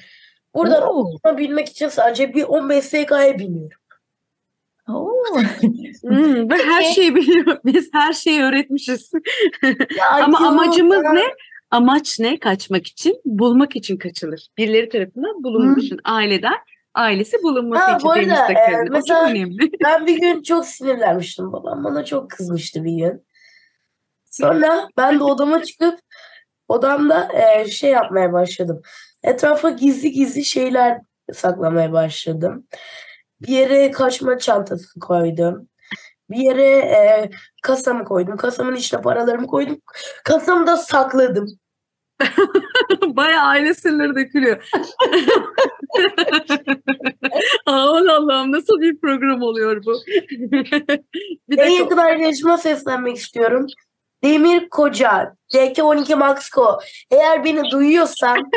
Buradan 0.53 0.83
Oo. 0.83 1.37
bilmek 1.37 1.69
için 1.69 1.87
sadece 1.87 2.33
bir 2.33 2.43
15 2.43 2.85
SK'ya 2.85 3.39
biniyorum. 3.39 3.77
Oo. 4.89 5.13
Hmm, 6.03 6.49
ve 6.49 6.55
her 6.55 6.83
şeyi 6.83 7.15
biliyor. 7.15 7.57
Biz 7.65 7.89
her 7.93 8.13
şeyi 8.13 8.41
öğretmişiz. 8.41 9.11
Ya 9.97 10.09
Ama 10.23 10.47
amacımız 10.47 11.01
ne? 11.13 11.23
Amaç 11.73 12.19
ne? 12.19 12.39
Kaçmak 12.39 12.87
için, 12.87 13.21
bulmak 13.25 13.75
için 13.75 13.97
kaçılır. 13.97 14.47
Birileri 14.57 14.89
tarafından 14.89 15.43
bulunmak 15.43 15.77
için. 15.77 15.99
Aileden, 16.03 16.53
ailesi 16.95 17.43
bulunması 17.43 17.81
Ha, 17.83 17.95
için. 17.97 18.07
bu 18.07 18.11
arada, 18.11 18.51
e, 18.53 18.81
O 18.81 18.85
çok 18.85 18.89
mesela- 18.91 19.29
önemli. 19.29 19.71
Ben 19.83 20.05
bir 20.07 20.21
gün 20.21 20.43
çok 20.43 20.65
sinirlenmiştim. 20.65 21.51
Babam 21.53 21.83
bana 21.83 22.05
çok 22.05 22.31
kızmıştı 22.31 22.83
bir 22.83 22.91
gün. 22.91 23.25
Sonra 24.25 24.87
ben 24.97 25.19
de 25.19 25.23
odama 25.23 25.63
çıkıp 25.63 25.99
odamda 26.67 27.27
e, 27.33 27.67
şey 27.67 27.91
yapmaya 27.91 28.33
başladım. 28.33 28.81
Etrafa 29.23 29.69
gizli 29.69 30.11
gizli 30.11 30.45
şeyler 30.45 30.97
saklamaya 31.33 31.91
başladım. 31.91 32.67
Bir 33.41 33.47
yere 33.47 33.91
kaçma 33.91 34.37
çantası 34.37 34.99
koydum. 34.99 35.69
Bir 36.29 36.37
yere 36.37 36.65
e, 36.77 37.29
kasamı 37.63 38.05
koydum. 38.05 38.37
Kasamın 38.37 38.75
içine 38.75 39.01
paralarımı 39.01 39.47
koydum. 39.47 39.77
Kasamı 40.23 40.67
da 40.67 40.77
sakladım. 40.77 41.47
Bayağı 43.15 43.45
aile 43.45 43.73
sırları 43.73 44.15
dökülüyor. 44.15 44.69
Aman 47.65 48.07
Allah'ım 48.07 48.51
nasıl 48.51 48.81
bir 48.81 48.99
program 48.99 49.41
oluyor 49.41 49.85
bu? 49.85 49.93
bir 51.49 51.57
En 51.57 51.69
yakın 51.69 51.97
arkadaşıma 51.97 52.57
seslenmek 52.57 53.17
istiyorum. 53.17 53.67
Demir 54.23 54.69
Koca, 54.69 55.35
DK12 55.53 56.15
Maxco. 56.15 56.79
Eğer 57.11 57.43
beni 57.43 57.71
duyuyorsan 57.71 58.51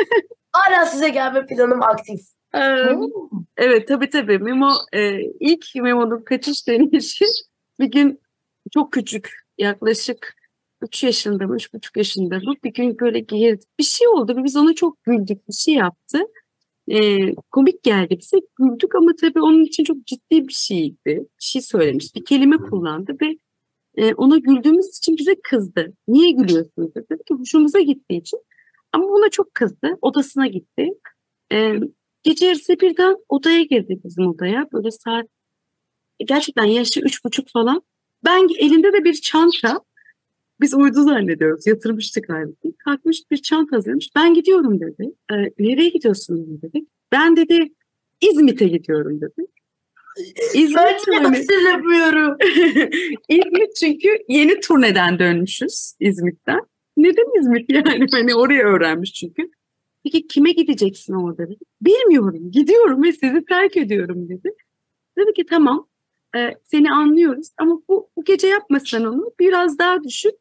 hala 0.51 0.85
size 0.85 1.09
gelme 1.09 1.45
planım 1.45 1.81
aktif. 1.81 2.19
Ee, 2.55 2.59
Evet 3.57 3.87
tabii 3.87 4.09
tabii. 4.09 4.39
Memo 4.39 4.71
e, 4.93 5.21
ilk 5.21 5.65
Memo'nun 5.75 6.23
kaçış 6.23 6.67
deneyişi 6.67 7.25
bir 7.79 7.91
gün 7.91 8.21
çok 8.73 8.93
küçük 8.93 9.31
yaklaşık 9.57 10.36
3 10.81 11.03
yaşında 11.03 11.47
mı 11.47 11.55
3,5 11.55 11.97
yaşında 11.97 12.35
mı 12.39 12.53
bir 12.63 12.73
gün 12.73 12.99
böyle 12.99 13.19
girdi. 13.19 13.63
Bir 13.79 13.83
şey 13.83 14.07
oldu 14.07 14.37
ve 14.37 14.43
biz 14.43 14.55
ona 14.55 14.75
çok 14.75 15.03
güldük. 15.03 15.47
Bir 15.47 15.53
şey 15.53 15.73
yaptı. 15.73 16.19
E, 16.91 17.17
komik 17.51 17.83
geldi 17.83 18.17
bize 18.19 18.37
güldük 18.59 18.95
ama 18.95 19.11
tabii 19.21 19.41
onun 19.41 19.63
için 19.63 19.83
çok 19.83 20.05
ciddi 20.05 20.47
bir 20.47 20.53
şeydi. 20.53 20.97
Bir 21.05 21.27
şey 21.39 21.61
söylemiş. 21.61 22.15
Bir 22.15 22.25
kelime 22.25 22.57
kullandı 22.57 23.17
ve 23.21 23.37
e, 23.97 24.13
ona 24.13 24.37
güldüğümüz 24.37 24.97
için 24.97 25.17
bize 25.17 25.35
kızdı. 25.43 25.93
Niye 26.07 26.31
gülüyorsunuz 26.31 26.95
dedi. 26.95 27.23
Ki 27.27 27.33
hoşumuza 27.33 27.79
gittiği 27.79 28.19
için. 28.21 28.39
Ama 28.93 29.07
buna 29.07 29.29
çok 29.29 29.53
kızdı. 29.53 29.97
Odasına 30.01 30.47
gitti. 30.47 30.89
E, 31.53 31.73
Gece 32.27 32.45
yarısı 32.45 32.79
birden 32.79 33.15
odaya 33.29 33.63
girdi 33.63 33.99
bizim 34.03 34.27
odaya. 34.27 34.67
Böyle 34.73 34.91
saat 34.91 35.25
gerçekten 36.19 36.63
yaşı 36.63 36.99
üç 36.99 37.25
buçuk 37.25 37.49
falan. 37.49 37.81
Ben 38.25 38.47
elinde 38.59 38.93
de 38.93 39.03
bir 39.03 39.13
çanta. 39.13 39.79
Biz 40.61 40.73
uydu 40.73 41.03
zannediyoruz. 41.03 41.67
Yatırmıştık 41.67 42.25
halbuki. 42.29 42.77
Kalkmış 42.77 43.31
bir 43.31 43.37
çanta 43.37 43.77
hazırlamış. 43.77 44.09
Ben 44.15 44.33
gidiyorum 44.33 44.79
dedi. 44.79 45.11
"E, 45.31 45.35
nereye 45.59 45.89
gidiyorsun 45.89 46.61
dedi. 46.61 46.85
Ben 47.11 47.35
dedi 47.35 47.73
İzmit'e 48.21 48.67
gidiyorum 48.67 49.21
dedi. 49.21 49.47
İzmit 50.53 50.77
hatırlamıyorum. 50.77 52.37
İzmit 53.29 53.75
çünkü 53.79 54.09
yeni 54.27 54.59
turneden 54.59 55.19
dönmüşüz 55.19 55.93
İzmit'ten. 55.99 56.59
Neden 56.97 57.39
İzmit 57.39 57.69
yani? 57.69 58.07
Hani 58.11 58.35
oraya 58.35 58.63
öğrenmiş 58.67 59.13
çünkü. 59.13 59.51
Peki 60.03 60.27
kime 60.27 60.51
gideceksin 60.51 61.13
orada 61.13 61.47
dedi. 61.47 61.57
Bilmiyorum. 61.81 62.51
Gidiyorum 62.51 63.03
ve 63.03 63.11
sizi 63.11 63.45
terk 63.45 63.77
ediyorum 63.77 64.29
dedi. 64.29 64.49
Dedi 65.17 65.33
ki 65.33 65.45
tamam 65.45 65.87
e, 66.35 66.51
seni 66.63 66.91
anlıyoruz 66.91 67.49
ama 67.57 67.81
bu, 67.89 68.09
bu 68.17 68.23
gece 68.23 68.47
yapmasan 68.47 69.05
onu 69.05 69.31
biraz 69.39 69.79
daha 69.79 70.03
düşün. 70.03 70.31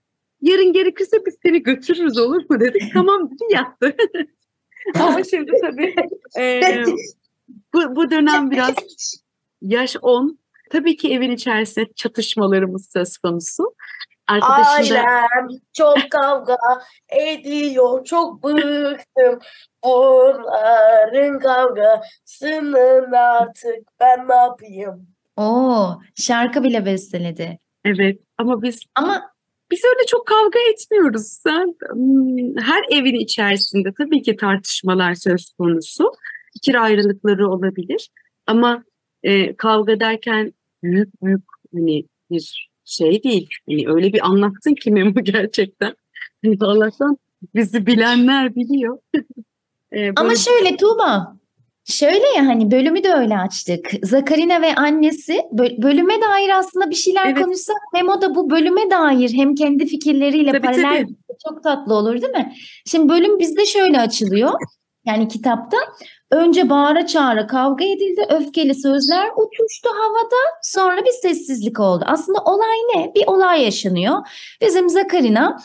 Yarın 0.46 0.72
gerekirse 0.72 1.16
biz 1.26 1.36
seni 1.42 1.62
götürürüz 1.62 2.18
olur 2.18 2.42
mu 2.50 2.60
dedik. 2.60 2.82
Tamam 2.92 3.30
dedi 3.30 3.54
yattı. 3.54 3.96
ama 5.00 5.24
şimdi 5.24 5.52
tabii 5.60 5.94
e, 6.38 6.84
bu, 7.74 7.96
bu 7.96 8.10
dönem 8.10 8.50
biraz 8.50 8.74
yaş 9.62 9.96
10. 10.02 10.38
Tabii 10.70 10.96
ki 10.96 11.12
evin 11.12 11.30
içerisinde 11.30 11.92
çatışmalarımız 11.96 12.90
söz 12.92 13.18
konusu. 13.18 13.74
Arkadaşım 14.28 14.96
da 14.96 15.00
Ailem 15.00 15.48
çok 15.72 15.96
kavga 16.10 16.56
ediyor. 17.08 18.04
Çok 18.04 18.42
bıktım. 18.42 19.38
Onların 19.82 21.38
kavgasının 21.38 23.12
artık 23.12 24.00
ben 24.00 24.28
ne 24.28 24.34
yapayım? 24.34 25.06
Oo, 25.36 26.00
şarkı 26.14 26.62
bile 26.62 26.86
besteledi. 26.86 27.58
evet 27.84 28.20
ama 28.38 28.62
biz 28.62 28.80
Ama 28.94 29.35
biz 29.70 29.84
öyle 29.84 30.06
çok 30.06 30.26
kavga 30.26 30.58
etmiyoruz. 30.72 31.40
Hmm, 31.44 32.56
her 32.56 32.84
evin 32.90 33.14
içerisinde 33.14 33.92
tabii 33.98 34.22
ki 34.22 34.36
tartışmalar 34.36 35.14
söz 35.14 35.52
konusu. 35.58 36.12
Fikir 36.52 36.74
ayrılıkları 36.84 37.48
olabilir. 37.50 38.10
Ama 38.46 38.84
e, 39.22 39.56
kavga 39.56 40.00
derken 40.00 40.52
büyük 40.82 41.22
büyük 41.22 41.44
hani 41.74 42.04
bir 42.30 42.70
şey 42.84 43.22
değil. 43.22 43.48
Hani 43.68 43.88
öyle 43.88 44.12
bir 44.12 44.26
anlattın 44.26 44.74
ki 44.74 44.90
Memo 44.90 45.20
gerçekten. 45.22 45.94
Hani 46.44 46.56
Allah'tan 46.60 47.18
bizi 47.54 47.86
bilenler 47.86 48.54
biliyor. 48.54 48.98
E, 49.92 50.12
ama 50.16 50.34
şöyle 50.34 50.76
Tuğba. 50.76 51.36
Şöyle 51.88 52.26
ya 52.36 52.46
hani 52.46 52.70
bölümü 52.70 53.04
de 53.04 53.12
öyle 53.14 53.38
açtık. 53.38 53.90
Zakarina 54.02 54.62
ve 54.62 54.74
annesi 54.74 55.32
bö- 55.52 55.82
bölüme 55.82 56.14
dair 56.22 56.50
aslında 56.58 56.90
bir 56.90 56.94
şeyler 56.94 57.26
Evet. 57.26 57.42
konuşsak 57.44 57.76
Memo 57.92 58.20
da 58.20 58.34
bu 58.34 58.50
bölüme 58.50 58.90
dair 58.90 59.32
hem 59.32 59.54
kendi 59.54 59.86
fikirleriyle 59.86 60.50
Tabii, 60.52 60.66
paralel 60.66 61.02
tabii. 61.02 61.14
çok 61.48 61.62
tatlı 61.62 61.94
olur 61.94 62.22
değil 62.22 62.32
mi? 62.32 62.52
Şimdi 62.86 63.08
bölüm 63.08 63.38
bizde 63.38 63.66
şöyle 63.66 64.00
açılıyor. 64.00 64.50
Yani 65.06 65.28
kitapta 65.28 65.76
önce 66.30 66.70
bağıra 66.70 67.06
çağıra 67.06 67.46
kavga 67.46 67.84
edildi, 67.84 68.26
öfkeli 68.28 68.74
sözler 68.74 69.28
uçuştu 69.36 69.88
havada, 69.88 70.36
sonra 70.62 71.04
bir 71.04 71.12
sessizlik 71.22 71.80
oldu. 71.80 72.04
Aslında 72.06 72.38
olay 72.38 72.76
ne? 72.94 73.12
Bir 73.14 73.26
olay 73.26 73.64
yaşanıyor. 73.64 74.16
Bizim 74.62 74.88
Zakarina 74.88 75.58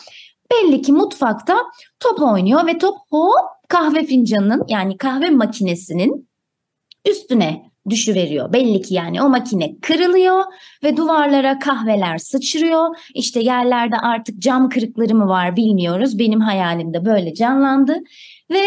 belli 0.52 0.82
ki 0.82 0.92
mutfakta 0.92 1.56
top 2.00 2.22
oynuyor 2.22 2.66
ve 2.66 2.78
top 2.78 2.96
hop 3.10 3.34
kahve 3.68 4.04
fincanının 4.04 4.64
yani 4.68 4.96
kahve 4.96 5.30
makinesinin 5.30 6.28
üstüne 7.08 7.72
düşüveriyor. 7.88 8.52
Belli 8.52 8.82
ki 8.82 8.94
yani 8.94 9.22
o 9.22 9.28
makine 9.28 9.80
kırılıyor 9.80 10.44
ve 10.84 10.96
duvarlara 10.96 11.58
kahveler 11.58 12.18
sıçrıyor. 12.18 12.96
İşte 13.14 13.40
yerlerde 13.40 13.96
artık 13.96 14.38
cam 14.38 14.68
kırıkları 14.68 15.14
mı 15.14 15.28
var 15.28 15.56
bilmiyoruz. 15.56 16.18
Benim 16.18 16.40
hayalimde 16.40 17.04
böyle 17.04 17.34
canlandı. 17.34 17.96
Ve 18.50 18.62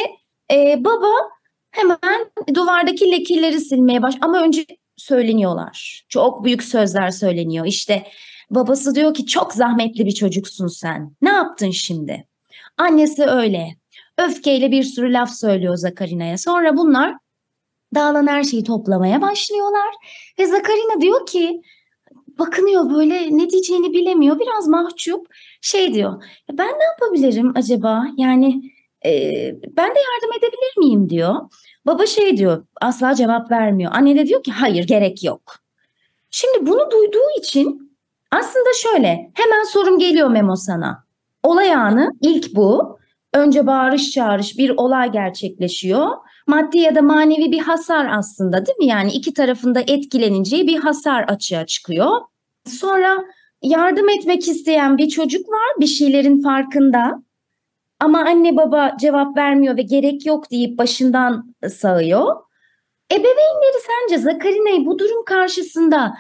e, 0.54 0.86
baba 0.86 1.12
hemen 1.72 1.98
duvardaki 2.54 3.12
lekeleri 3.12 3.60
silmeye 3.60 4.02
baş 4.02 4.16
ama 4.22 4.42
önce 4.42 4.66
söyleniyorlar. 4.98 6.06
Çok 6.10 6.44
büyük 6.44 6.64
sözler 6.64 7.12
söyleniyor. 7.12 7.66
İşte 7.66 8.04
babası 8.50 8.96
diyor 8.96 9.14
ki 9.14 9.26
çok 9.26 9.54
zahmetli 9.54 10.06
bir 10.06 10.12
çocuksun 10.12 10.68
sen. 10.68 11.16
Ne 11.22 11.30
yaptın 11.30 11.72
şimdi? 11.72 12.28
Annesi 12.78 13.24
öyle. 13.24 13.76
Öfkeyle 14.18 14.72
bir 14.72 14.84
sürü 14.84 15.14
laf 15.14 15.30
söylüyor 15.30 15.76
Zakarina'ya. 15.76 16.38
Sonra 16.38 16.78
bunlar 16.78 17.18
dağılan 17.96 18.28
her 18.28 18.44
şeyi 18.44 18.64
toplamaya 18.64 19.22
başlıyorlar. 19.22 19.96
Ve 20.40 20.46
Zakarina 20.46 21.02
diyor 21.02 21.26
ki 21.26 21.62
bakınıyor 22.40 22.90
böyle 22.90 23.38
ne 23.38 23.50
diyeceğini 23.50 23.94
bilemiyor. 23.94 24.40
Biraz 24.40 24.68
mahcup 24.68 25.28
şey 25.62 25.94
diyor. 25.94 26.24
Ben 26.52 26.80
ne 26.80 26.84
yapabilirim 26.84 27.52
acaba? 27.56 28.08
Yani 28.18 28.62
e, 29.06 29.12
ben 29.78 29.90
de 29.96 30.00
yardım 30.00 30.38
edebilir 30.38 30.78
miyim 30.78 31.10
diyor. 31.10 31.36
Baba 31.86 32.06
şey 32.06 32.38
diyor 32.38 32.66
asla 32.82 33.16
cevap 33.16 33.52
vermiyor. 33.52 33.92
Anne 33.96 34.16
de 34.16 34.28
diyor 34.28 34.44
ki 34.44 34.52
hayır 34.52 34.88
gerek 34.88 35.24
yok. 35.24 35.56
Şimdi 36.32 36.68
bunu 36.68 36.92
duyduğu 36.92 37.40
için 37.40 37.85
aslında 38.40 38.70
şöyle 38.82 39.32
hemen 39.34 39.64
sorum 39.64 40.00
geliyor 40.00 40.30
Memo 40.30 40.56
sana. 40.56 41.06
Olay 41.44 41.74
anı 41.74 42.12
ilk 42.22 42.56
bu. 42.56 43.00
Önce 43.34 43.68
bağırış 43.68 44.12
çağırış 44.12 44.58
bir 44.58 44.70
olay 44.70 45.12
gerçekleşiyor. 45.12 46.08
Maddi 46.48 46.78
ya 46.78 46.96
da 46.96 47.02
manevi 47.02 47.52
bir 47.52 47.60
hasar 47.60 48.08
aslında 48.12 48.66
değil 48.66 48.78
mi? 48.78 48.86
Yani 48.86 49.12
iki 49.12 49.34
tarafında 49.34 49.80
etkileneceği 49.80 50.68
bir 50.68 50.80
hasar 50.80 51.24
açığa 51.24 51.66
çıkıyor. 51.66 52.22
Sonra 52.68 53.24
yardım 53.62 54.10
etmek 54.10 54.48
isteyen 54.48 54.98
bir 54.98 55.10
çocuk 55.10 55.50
var 55.50 55.70
bir 55.80 55.88
şeylerin 55.88 56.42
farkında. 56.42 57.24
Ama 58.00 58.20
anne 58.20 58.58
baba 58.58 58.98
cevap 59.00 59.38
vermiyor 59.38 59.78
ve 59.78 59.82
gerek 59.82 60.26
yok 60.26 60.52
deyip 60.52 60.78
başından 60.78 61.56
sağıyor. 61.70 62.36
Ebeveynleri 63.12 63.80
sence 63.88 64.18
Zakarina'yı 64.22 64.86
bu 64.86 65.00
durum 65.00 65.26
karşısında 65.26 66.18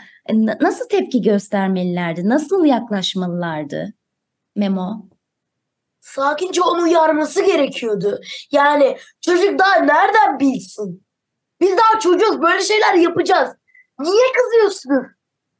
nasıl 0.61 0.89
tepki 0.89 1.21
göstermelilerdi? 1.21 2.29
Nasıl 2.29 2.65
yaklaşmalılardı? 2.65 3.93
Memo 4.55 5.09
sakince 6.05 6.61
onu 6.61 6.83
uyarması 6.83 7.45
gerekiyordu. 7.45 8.19
Yani 8.51 8.97
çocuk 9.21 9.59
daha 9.59 9.75
nereden 9.75 10.39
bilsin? 10.39 11.05
Biz 11.61 11.71
daha 11.71 11.99
çocuğuz 11.99 12.41
böyle 12.41 12.61
şeyler 12.61 12.93
yapacağız. 12.93 13.49
Niye 13.99 14.25
kızıyorsunuz? 14.37 15.07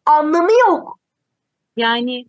Anlamı 0.06 0.52
yok. 0.68 1.00
Yani 1.78 2.26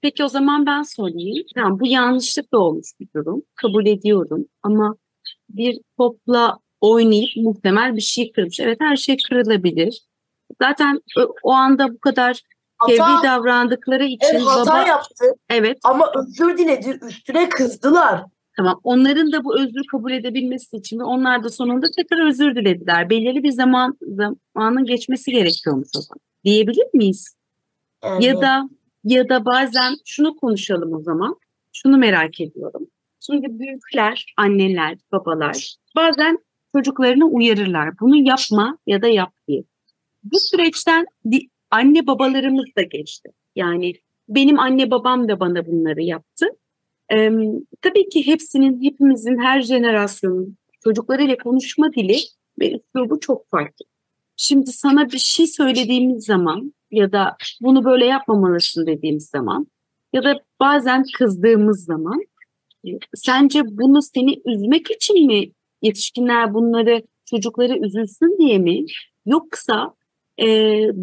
peki 0.00 0.24
o 0.24 0.28
zaman 0.28 0.66
ben 0.66 0.82
sorayım. 0.82 1.46
Tamam 1.54 1.80
bu 1.80 1.86
yanlışlık 1.86 2.52
da 2.52 2.58
olmuş 2.58 2.88
bir 3.00 3.08
durum. 3.16 3.42
Kabul 3.54 3.86
ediyorum 3.86 4.46
ama 4.62 4.96
bir 5.48 5.80
topla 5.98 6.58
oynayıp 6.80 7.36
muhtemel 7.36 7.96
bir 7.96 8.00
şey 8.00 8.32
kırmış. 8.32 8.60
Evet 8.60 8.78
her 8.80 8.96
şey 8.96 9.16
kırılabilir. 9.28 10.02
Zaten 10.62 11.00
o 11.42 11.52
anda 11.52 11.94
bu 11.94 11.98
kadar 11.98 12.40
hata, 12.76 13.22
davrandıkları 13.24 14.04
için 14.04 14.28
evet, 14.32 14.42
hata 14.46 14.70
baba 14.70 14.88
yaptı. 14.88 15.24
Evet. 15.50 15.78
Ama 15.84 16.12
özür 16.16 16.58
diledi, 16.58 16.98
üstüne 17.08 17.48
kızdılar. 17.48 18.22
Tamam. 18.56 18.80
Onların 18.84 19.32
da 19.32 19.44
bu 19.44 19.60
özür 19.60 19.86
kabul 19.90 20.12
edebilmesi 20.12 20.76
için 20.76 20.98
ve 20.98 21.04
onlar 21.04 21.44
da 21.44 21.48
sonunda 21.48 21.86
tekrar 21.96 22.26
özür 22.28 22.54
dilediler. 22.54 23.10
Belirli 23.10 23.42
bir 23.42 23.52
zaman 23.52 23.98
zamanın 24.02 24.84
geçmesi 24.84 25.30
gerekiyormuş 25.32 25.88
o 25.98 26.00
zaman. 26.00 26.20
Diyebilir 26.44 26.86
miyiz? 26.94 27.34
Yani. 28.04 28.24
Ya 28.24 28.40
da 28.40 28.68
ya 29.04 29.28
da 29.28 29.44
bazen 29.44 29.94
şunu 30.04 30.36
konuşalım 30.36 30.94
o 30.94 31.02
zaman. 31.02 31.36
Şunu 31.72 31.96
merak 31.96 32.40
ediyorum. 32.40 32.86
Şimdi 33.20 33.58
büyükler, 33.58 34.26
anneler, 34.36 34.98
babalar 35.12 35.76
bazen 35.96 36.38
çocuklarını 36.76 37.24
uyarırlar. 37.24 37.98
Bunu 38.00 38.16
yapma 38.16 38.78
ya 38.86 39.02
da 39.02 39.08
yap 39.08 39.32
diye. 39.48 39.62
Bu 40.24 40.38
süreçten 40.38 41.06
anne 41.70 42.06
babalarımız 42.06 42.66
da 42.76 42.82
geçti. 42.82 43.28
Yani 43.56 43.94
benim 44.28 44.58
anne 44.58 44.90
babam 44.90 45.28
da 45.28 45.40
bana 45.40 45.66
bunları 45.66 46.02
yaptı. 46.02 46.46
Ee, 47.12 47.30
tabii 47.82 48.08
ki 48.08 48.26
hepsinin, 48.26 48.82
hepimizin, 48.82 49.38
her 49.38 49.62
jenerasyonun 49.62 50.56
çocuklarıyla 50.84 51.36
konuşma 51.36 51.92
dili 51.92 52.16
ve 52.60 52.72
üslubu 52.72 53.20
çok 53.20 53.50
farklı. 53.50 53.86
Şimdi 54.36 54.72
sana 54.72 55.10
bir 55.10 55.18
şey 55.18 55.46
söylediğimiz 55.46 56.24
zaman 56.24 56.74
ya 56.90 57.12
da 57.12 57.36
bunu 57.60 57.84
böyle 57.84 58.06
yapmamalısın 58.06 58.86
dediğimiz 58.86 59.26
zaman 59.28 59.66
ya 60.12 60.24
da 60.24 60.40
bazen 60.60 61.04
kızdığımız 61.18 61.84
zaman 61.84 62.24
sence 63.14 63.62
bunu 63.64 64.02
seni 64.02 64.40
üzmek 64.46 64.90
için 64.90 65.26
mi 65.26 65.50
yetişkinler 65.82 66.54
bunları 66.54 67.02
çocukları 67.24 67.86
üzülsün 67.86 68.38
diye 68.38 68.58
mi 68.58 68.84
yoksa 69.26 69.94
e, 70.40 70.46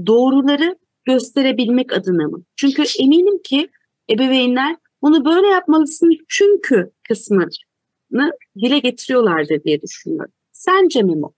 doğruları 0.07 0.77
gösterebilmek 1.05 1.93
adına 1.93 2.27
mı? 2.27 2.43
Çünkü 2.55 2.83
eminim 2.99 3.41
ki 3.43 3.69
ebeveynler 4.09 4.75
bunu 5.01 5.25
böyle 5.25 5.47
yapmalısın 5.47 6.11
çünkü 6.27 6.91
kısmını 7.07 8.31
dile 8.55 8.79
getiriyorlardır 8.79 9.63
diye 9.63 9.81
düşünüyorum. 9.81 10.31
Sence 10.51 11.03
Memo 11.03 11.33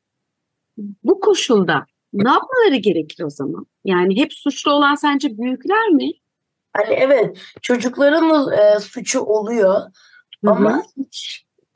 bu 1.03 1.19
koşulda 1.19 1.85
ne 2.13 2.29
yapmaları 2.29 2.75
gerekir 2.75 3.23
o 3.23 3.29
zaman? 3.29 3.65
Yani 3.85 4.17
hep 4.17 4.33
suçlu 4.33 4.71
olan 4.71 4.95
sence 4.95 5.37
büyükler 5.37 5.89
mi? 5.89 6.11
Hani 6.73 6.93
evet 6.93 7.37
çocukların 7.61 8.51
e, 8.51 8.79
suçu 8.79 9.21
oluyor 9.21 9.73
Hı-hı. 9.73 10.51
ama 10.51 10.83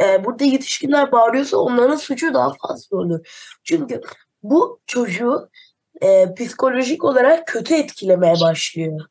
e, 0.01 0.25
burada 0.25 0.43
yetişkinler 0.43 1.11
bağırıyorsa 1.11 1.57
onların 1.57 1.95
suçu 1.95 2.33
daha 2.33 2.53
fazla 2.67 2.97
olur. 2.97 3.19
Çünkü 3.63 4.01
bu 4.43 4.79
çocuğu 4.85 5.49
e, 6.03 6.33
psikolojik 6.35 7.03
olarak 7.03 7.47
kötü 7.47 7.75
etkilemeye 7.75 8.35
başlıyor. 8.41 9.01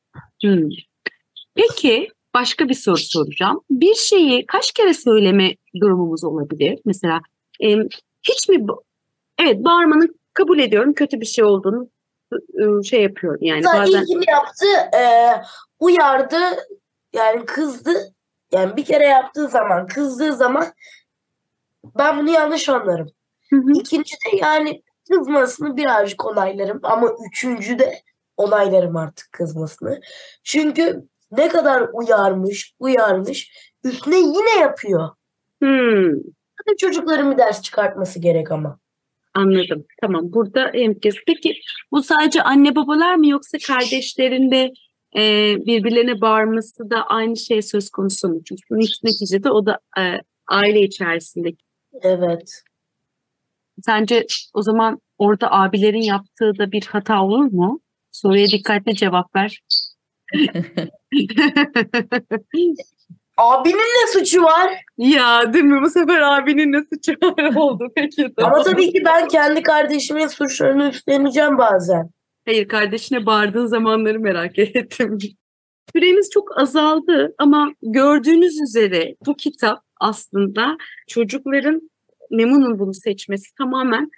Hmm. 0.43 0.69
Peki 1.55 2.09
başka 2.35 2.69
bir 2.69 2.75
soru 2.75 2.97
soracağım. 2.97 3.61
Bir 3.71 3.95
şeyi 3.95 4.47
kaç 4.47 4.73
kere 4.73 4.95
söyleme 4.95 5.55
durumumuz 5.81 6.25
olabilir? 6.25 6.79
Mesela 6.85 7.21
e, 7.65 7.77
hiç 8.23 8.49
mi 8.49 8.67
evet 9.39 9.65
bağırmanın 9.65 10.21
kabul 10.35 10.59
ediyorum 10.59 10.95
kötü 10.95 11.21
bir 11.21 11.27
şey 11.27 11.45
olduğunu 11.45 11.89
ıı, 12.61 12.85
şey 12.85 13.03
yapıyorum 13.03 13.41
yani 13.43 13.63
Zaten 13.63 13.81
bazen 13.81 14.03
ilgini 14.03 14.25
yaptı 14.31 14.67
e, 14.97 15.03
uyardı 15.81 16.41
yani 17.13 17.47
kızdı 17.47 18.15
yani 18.53 18.77
bir 18.77 18.85
kere 18.85 19.05
yaptığı 19.05 19.49
zaman 19.49 19.87
kızdığı 19.87 20.33
zaman 20.33 20.67
ben 21.99 22.19
bunu 22.19 22.31
yanlış 22.31 22.69
anlarım. 22.69 23.11
Hı 23.51 23.57
hı. 23.57 23.73
İkinci 23.81 24.15
de 24.15 24.37
yani 24.37 24.83
kızmasını 25.09 25.77
birazcık 25.77 26.27
onaylarım 26.27 26.81
ama 26.83 27.09
üçüncü 27.29 27.79
de 27.79 28.03
onaylarım 28.37 28.97
artık 28.97 29.33
kızmasını. 29.33 30.01
Çünkü 30.45 31.09
ne 31.31 31.49
kadar 31.49 31.89
uyarmış, 31.93 32.75
uyarmış 32.79 33.53
üstüne 33.85 34.19
yine 34.19 34.61
yapıyor. 34.61 35.09
Hmm. 35.63 36.13
Çocukların 36.79 37.33
bir 37.33 37.39
ders 37.39 37.63
çıkartması 37.63 38.19
gerek 38.19 38.51
ama. 38.53 38.79
Anladım. 39.35 39.85
Tamam. 40.01 40.33
Burada 40.33 40.71
hemkes. 40.75 41.15
Peki 41.27 41.55
bu 41.93 42.03
sadece 42.03 42.43
anne 42.43 42.77
babalar 42.77 43.15
mı 43.15 43.27
yoksa 43.27 43.59
kardeşlerinde 43.67 44.73
e, 45.17 45.55
birbirlerine 45.67 46.21
bağırması 46.21 46.91
da 46.91 47.03
aynı 47.03 47.37
şey 47.37 47.63
söz 47.63 47.91
konusu 47.91 48.29
mu? 48.29 48.41
Çünkü 48.45 48.63
neticede 49.03 49.51
o 49.51 49.67
da 49.67 49.79
e, 49.99 50.03
aile 50.49 50.81
içerisindeki. 50.81 51.65
Evet. 52.03 52.63
Sence 53.87 54.27
o 54.55 54.63
zaman 54.63 54.99
orada 55.19 55.53
abilerin 55.53 56.03
yaptığı 56.03 56.59
da 56.59 56.73
bir 56.73 56.83
hata 56.83 57.23
olur 57.23 57.45
mu? 57.53 57.81
Soruya 58.13 58.47
dikkatli 58.47 58.95
cevap 58.95 59.37
ver. 59.37 59.61
abinin 63.37 63.77
ne 63.77 64.13
suçu 64.13 64.43
var? 64.43 64.71
Ya 64.99 65.53
değil 65.53 65.65
mi? 65.65 65.83
Bu 65.83 65.91
sefer 65.91 66.21
abinin 66.21 66.73
ne 66.73 66.83
suçu 66.93 67.13
var 67.23 67.55
oldu 67.57 67.89
peki. 67.97 68.33
Tamam. 68.37 68.55
Ama 68.55 68.63
tabii 68.63 68.93
ki 68.93 69.03
ben 69.05 69.29
kendi 69.29 69.63
kardeşimin 69.63 70.27
suçlarını 70.27 70.89
üstleneceğim 70.89 71.59
bazen. 71.59 72.11
Hayır 72.47 72.69
kardeşine 72.69 73.27
bağırdığın 73.27 73.67
zamanları 73.67 74.21
merak 74.21 74.59
ettim. 74.59 75.19
Süremiz 75.97 76.31
çok 76.31 76.61
azaldı 76.61 77.35
ama 77.39 77.73
gördüğünüz 77.83 78.61
üzere 78.61 79.15
bu 79.27 79.37
kitap 79.37 79.83
aslında 80.01 80.77
çocukların 81.09 81.92
Memun'un 82.33 82.79
bunu 82.79 82.95
seçmesi 82.95 83.55
tamamen 83.55 84.11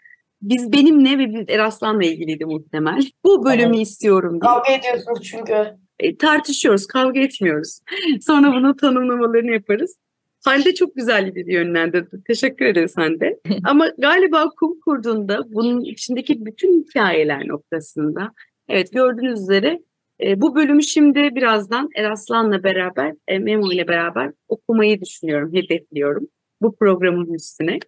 biz 0.42 0.72
benimle 0.72 1.18
ve 1.18 1.34
biz 1.34 1.44
Eraslan'la 1.48 2.04
ilgiliydi 2.04 2.44
muhtemel. 2.44 3.02
Bu 3.24 3.44
bölümü 3.44 3.76
Evet. 3.76 3.86
istiyorum 3.86 4.32
diye. 4.32 4.40
Kavga 4.40 4.72
ediyorsunuz 4.72 5.22
çünkü. 5.22 5.54
E, 6.00 6.16
tartışıyoruz, 6.16 6.86
kavga 6.86 7.20
etmiyoruz. 7.20 7.80
Sonra 8.20 8.52
bunun 8.52 8.76
tanımlamalarını 8.76 9.50
yaparız. 9.50 9.96
Hande 10.44 10.74
çok 10.74 10.94
güzel 10.94 11.34
bir 11.34 11.46
yönlendirdi. 11.46 12.22
Teşekkür 12.26 12.64
ederiz 12.64 12.96
Hande. 12.96 13.40
Ama 13.64 13.88
galiba 13.98 14.50
kum 14.60 14.80
kurduğunda 14.80 15.40
bunun 15.52 15.80
içindeki 15.80 16.46
bütün 16.46 16.82
hikayeler 16.82 17.48
noktasında 17.48 18.32
evet 18.68 18.92
gördüğünüz 18.92 19.40
üzere 19.40 19.80
e, 20.20 20.40
bu 20.40 20.56
bölümü 20.56 20.82
şimdi 20.82 21.34
birazdan 21.34 21.88
Eraslan'la 21.96 22.64
beraber, 22.64 23.12
e, 23.28 23.38
Memo 23.38 23.72
ile 23.72 23.88
beraber 23.88 24.32
okumayı 24.48 25.00
düşünüyorum, 25.00 25.54
hedefliyorum 25.54 26.28
bu 26.62 26.76
programın 26.76 27.34
üstüne. 27.34 27.78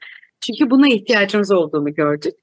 Çünkü 0.40 0.70
buna 0.70 0.88
ihtiyacımız 0.88 1.52
olduğunu 1.52 1.94
gördük. 1.94 2.34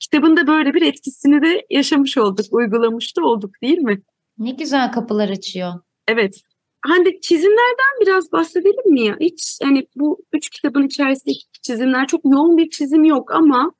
Kitabın 0.00 0.36
da 0.36 0.46
böyle 0.46 0.74
bir 0.74 0.82
etkisini 0.82 1.42
de 1.42 1.66
yaşamış 1.70 2.18
olduk, 2.18 2.46
uygulamış 2.50 3.16
da 3.16 3.22
olduk 3.22 3.50
değil 3.62 3.78
mi? 3.78 4.02
Ne 4.38 4.50
güzel 4.50 4.92
kapılar 4.92 5.28
açıyor. 5.28 5.72
Evet. 6.08 6.40
Hande 6.86 7.20
çizimlerden 7.20 8.00
biraz 8.00 8.32
bahsedelim 8.32 8.92
mi 8.92 9.02
ya? 9.02 9.16
Hiç 9.20 9.58
hani 9.62 9.86
bu 9.96 10.24
üç 10.32 10.50
kitabın 10.50 10.86
içerisindeki 10.86 11.40
çizimler 11.62 12.06
çok 12.06 12.20
yoğun 12.24 12.56
bir 12.56 12.70
çizim 12.70 13.04
yok 13.04 13.34
ama 13.34 13.72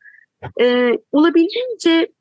e, 0.60 0.90
olabildiğince 1.12 2.12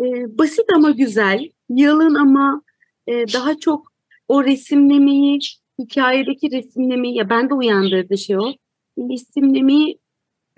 e, 0.00 0.04
basit 0.38 0.72
ama 0.74 0.90
güzel, 0.90 1.48
yalın 1.68 2.14
ama 2.14 2.62
e, 3.06 3.12
daha 3.12 3.58
çok 3.58 3.92
o 4.28 4.44
resimlemeyi, 4.44 5.38
hikayedeki 5.78 6.50
resimlemeyi 6.50 7.16
ya 7.16 7.30
bende 7.30 7.54
uyandırdı 7.54 8.18
şey 8.18 8.38
o. 8.38 8.52
Resimlemeyi 8.98 9.98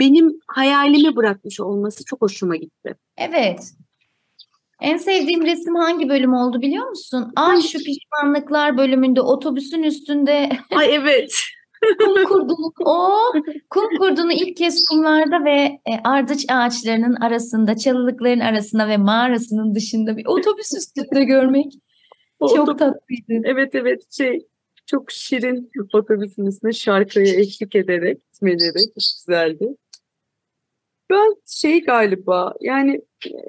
benim 0.00 0.40
hayalime 0.46 1.16
bırakmış 1.16 1.60
olması 1.60 2.04
çok 2.04 2.22
hoşuma 2.22 2.56
gitti. 2.56 2.94
Evet. 3.16 3.60
En 4.80 4.96
sevdiğim 4.96 5.46
resim 5.46 5.74
hangi 5.74 6.08
bölüm 6.08 6.34
oldu 6.34 6.60
biliyor 6.60 6.88
musun? 6.88 7.32
Ay 7.36 7.60
şu 7.60 7.78
pişmanlıklar 7.78 8.78
bölümünde 8.78 9.20
otobüsün 9.20 9.82
üstünde 9.82 10.48
Ay 10.76 10.94
evet. 10.94 11.32
kum 12.04 12.24
kurdunu. 12.24 12.72
O 12.84 13.10
kum 13.70 13.98
kurdunu 13.98 14.32
ilk 14.32 14.56
kez 14.56 14.84
kumlarda 14.90 15.44
ve 15.44 15.56
e, 15.86 15.92
ardıç 16.04 16.44
ağaçlarının 16.50 17.14
arasında, 17.14 17.76
çalılıkların 17.76 18.40
arasında 18.40 18.88
ve 18.88 18.96
mağarasının 18.96 19.74
dışında 19.74 20.16
bir 20.16 20.26
otobüs 20.26 20.74
üstünde 20.74 21.24
görmek 21.24 21.72
O 22.40 22.48
çok 22.56 22.68
otobüs- 22.68 22.78
tatlıydı. 22.78 23.42
Evet 23.44 23.74
evet 23.74 24.12
şey 24.12 24.46
çok 24.90 25.10
şirin 25.10 25.70
otobüsün 25.92 26.46
üstüne 26.46 26.72
şarkıya 26.72 27.34
eşlik 27.34 27.74
ederek 27.74 28.18
gitmeleri 28.32 28.92
güzeldi. 28.94 29.68
Ben 31.10 31.34
şey 31.46 31.84
galiba 31.84 32.54
yani 32.60 33.00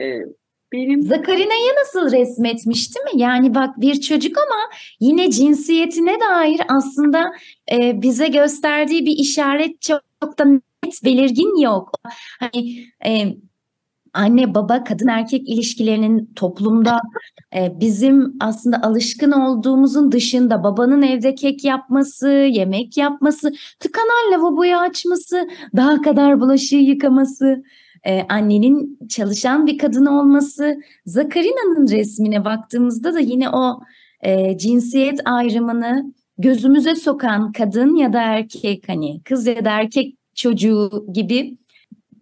e, 0.01 0.25
benim 0.73 1.01
Zakarina'yı 1.01 1.73
nasıl 1.81 2.11
resmetmiş 2.11 2.95
değil 2.95 3.15
mi? 3.15 3.21
Yani 3.21 3.55
bak 3.55 3.81
bir 3.81 4.01
çocuk 4.01 4.37
ama 4.37 4.71
yine 4.99 5.31
cinsiyetine 5.31 6.19
dair 6.19 6.61
aslında 6.67 7.31
e, 7.71 8.01
bize 8.01 8.27
gösterdiği 8.27 9.05
bir 9.05 9.17
işaret 9.17 9.81
çok 9.81 10.39
da 10.39 10.45
net 10.45 11.03
belirgin 11.03 11.61
yok. 11.61 11.91
Hani 12.39 12.85
e, 13.05 13.35
anne 14.13 14.55
baba 14.55 14.83
kadın 14.83 15.07
erkek 15.07 15.49
ilişkilerinin 15.49 16.33
toplumda 16.35 17.01
e, 17.55 17.79
bizim 17.79 18.33
aslında 18.39 18.81
alışkın 18.83 19.31
olduğumuzun 19.31 20.11
dışında 20.11 20.63
babanın 20.63 21.01
evde 21.01 21.35
kek 21.35 21.63
yapması, 21.63 22.29
yemek 22.29 22.97
yapması, 22.97 23.51
tıkanan 23.79 24.31
lavaboyu 24.31 24.77
açması, 24.77 25.47
daha 25.75 26.01
kadar 26.01 26.41
bulaşığı 26.41 26.75
yıkaması, 26.75 27.63
e, 28.03 28.21
annenin 28.29 28.99
çalışan 29.09 29.67
bir 29.67 29.77
kadın 29.77 30.05
olması, 30.05 30.77
Zakarina'nın 31.05 31.87
resmine 31.87 32.45
baktığımızda 32.45 33.13
da 33.13 33.19
yine 33.19 33.49
o 33.49 33.79
e, 34.21 34.57
cinsiyet 34.57 35.19
ayrımını 35.25 36.13
gözümüze 36.37 36.95
sokan 36.95 37.51
kadın 37.51 37.95
ya 37.95 38.13
da 38.13 38.21
erkek 38.21 38.89
hani 38.89 39.21
kız 39.23 39.47
ya 39.47 39.65
da 39.65 39.69
erkek 39.69 40.15
çocuğu 40.35 41.05
gibi 41.13 41.57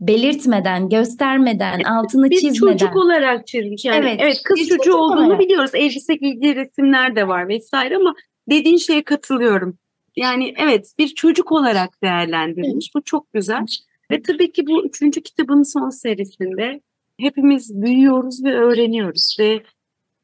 belirtmeden, 0.01 0.89
göstermeden, 0.89 1.83
altını 1.83 2.29
bir 2.29 2.39
çizmeden. 2.39 2.77
çocuk 2.77 2.95
olarak 2.95 3.47
çizmiş. 3.47 3.85
Yani 3.85 4.07
evet, 4.09 4.19
Evet, 4.21 4.41
kız 4.43 4.59
çocuğu 4.59 4.77
çocuk 4.77 4.95
olduğunu 4.95 5.25
olarak. 5.25 5.39
biliyoruz. 5.39 5.71
Elbise 5.73 6.15
giydiği 6.15 6.55
resimler 6.55 7.15
de 7.15 7.27
var 7.27 7.47
vesaire 7.47 7.95
ama 7.95 8.15
dediğin 8.49 8.77
şeye 8.77 9.03
katılıyorum. 9.03 9.77
Yani 10.15 10.53
evet 10.57 10.93
bir 10.99 11.07
çocuk 11.07 11.51
olarak 11.51 12.03
değerlendirilmiş. 12.03 12.95
Bu 12.95 13.01
çok 13.01 13.33
güzel. 13.33 13.65
Ve 14.11 14.21
tabii 14.21 14.51
ki 14.51 14.67
bu 14.67 14.85
üçüncü 14.85 15.23
kitabın 15.23 15.63
son 15.63 15.89
serisinde 15.89 16.81
hepimiz 17.19 17.81
büyüyoruz 17.81 18.43
ve 18.43 18.53
öğreniyoruz 18.55 19.37
ve 19.39 19.63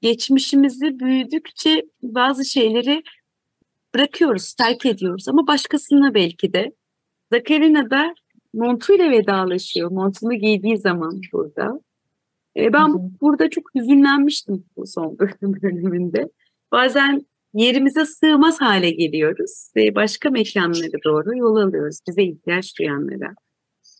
geçmişimizi 0.01 0.99
büyüdükçe 0.99 1.83
bazı 2.03 2.45
şeyleri 2.45 3.03
bırakıyoruz, 3.95 4.53
terk 4.53 4.85
ediyoruz 4.85 5.27
ama 5.27 5.47
başkasına 5.47 6.13
belki 6.13 6.53
de. 6.53 6.71
Zakarina 7.31 7.89
da 7.89 8.13
montuyla 8.53 9.11
vedalaşıyor. 9.11 9.91
Montunu 9.91 10.33
giydiği 10.33 10.77
zaman 10.77 11.21
burada. 11.33 11.81
E, 12.57 12.73
ben 12.73 12.87
Hı 12.87 12.93
hı. 12.93 13.09
burada 13.21 13.49
çok 13.49 13.75
hüzünlenmiştim 13.75 14.65
bu 14.77 14.87
son 14.87 15.17
bölümünde. 15.41 16.29
Bazen 16.71 17.25
yerimize 17.53 18.05
sığmaz 18.05 18.61
hale 18.61 18.91
geliyoruz 18.91 19.71
ve 19.75 19.95
başka 19.95 20.29
mekanlara 20.29 21.03
doğru 21.05 21.37
yol 21.37 21.55
alıyoruz 21.55 21.99
bize 22.07 22.23
ihtiyaç 22.23 22.79
duyanlara. 22.79 23.35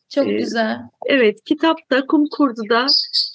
Çok 0.09 0.27
Ee, 0.27 0.33
güzel. 0.33 0.77
Evet, 1.05 1.43
kitapta 1.45 2.05
Kum 2.05 2.27
Kurdu'da 2.37 2.85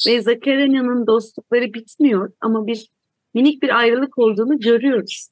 ve 0.07 0.23
Zakarya'nın 0.23 1.07
dostlukları 1.07 1.75
bitmiyor 1.75 2.33
ama 2.41 2.67
bir 2.67 2.91
minik 3.35 3.63
bir 3.63 3.79
ayrılık 3.79 4.19
olduğunu 4.19 4.61
görüyoruz. 4.61 5.29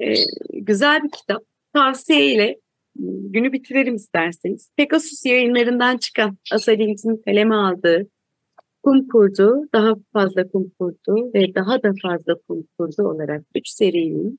Ee, 0.00 0.14
güzel 0.52 1.02
bir 1.02 1.10
kitap. 1.10 1.42
Tavsiyeyle 1.72 2.60
günü 3.06 3.52
bitirelim 3.52 3.94
isterseniz. 3.94 4.70
Pegasus 4.76 5.26
yayınlarından 5.26 5.96
çıkan 5.98 6.38
Asalint'in 6.52 7.22
kaleme 7.26 7.54
aldığı 7.54 8.08
Kum 8.82 9.08
Kurdu, 9.08 9.68
daha 9.74 9.94
fazla 10.12 10.48
Kum 10.48 10.70
Kurdu 10.78 11.30
ve 11.34 11.54
daha 11.54 11.82
da 11.82 11.92
fazla 12.02 12.34
Kum 12.48 12.64
Kurdu 12.78 13.02
olarak 13.02 13.44
üç 13.54 13.68
serinin 13.68 14.38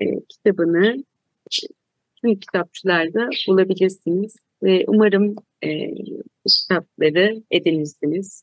e, 0.00 0.04
kitabını 0.28 1.04
tüm 2.22 2.40
kitapçılarda 2.40 3.28
bulabilirsiniz. 3.48 4.36
Ve 4.62 4.84
umarım 4.88 5.34
e, 5.64 5.94
kitapları 6.46 7.42
edinirsiniz. 7.50 8.42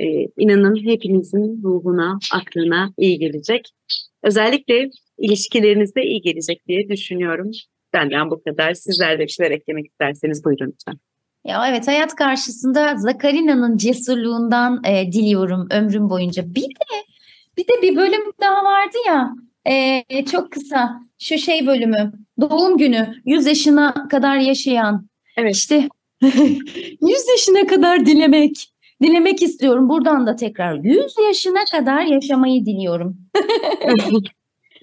E, 0.00 0.06
inanın 0.36 0.76
hepinizin 0.84 1.62
ruhuna, 1.62 2.18
aklına 2.32 2.92
iyi 2.98 3.18
gelecek. 3.18 3.70
Özellikle 4.22 4.90
ilişkilerinizde 5.18 6.02
iyi 6.02 6.20
gelecek 6.20 6.68
diye 6.68 6.88
düşünüyorum. 6.88 7.50
Benden 7.92 8.30
bu 8.30 8.42
kadar. 8.42 8.74
Sizler 8.74 9.18
de 9.18 9.22
bir 9.22 9.28
şeyler 9.28 9.50
eklemek 9.50 9.86
isterseniz 9.86 10.44
buyurun 10.44 10.66
lütfen. 10.66 10.94
Ya 11.44 11.68
evet 11.68 11.88
hayat 11.88 12.14
karşısında 12.14 12.96
Zakarina'nın 12.96 13.76
cesurluğundan 13.76 14.82
e, 14.84 15.12
diliyorum 15.12 15.68
ömrüm 15.70 16.10
boyunca. 16.10 16.54
Bir 16.54 16.62
de 16.62 17.02
bir 17.56 17.64
de 17.64 17.82
bir 17.82 17.96
bölüm 17.96 18.32
daha 18.40 18.64
vardı 18.64 18.96
ya 19.06 19.34
e, 19.66 20.24
çok 20.24 20.52
kısa 20.52 21.00
şu 21.18 21.38
şey 21.38 21.66
bölümü 21.66 22.12
doğum 22.40 22.78
günü 22.78 23.14
100 23.26 23.46
yaşına 23.46 24.08
kadar 24.08 24.36
yaşayan 24.36 25.08
Evet. 25.36 25.56
işte 25.56 25.88
100 26.22 27.02
yaşına 27.30 27.66
kadar 27.66 28.06
dilemek 28.06 28.72
dilemek 29.02 29.42
istiyorum 29.42 29.88
buradan 29.88 30.26
da 30.26 30.36
tekrar 30.36 30.74
100 30.74 31.14
yaşına 31.26 31.64
kadar 31.72 32.02
yaşamayı 32.02 32.66
diliyorum. 32.66 33.16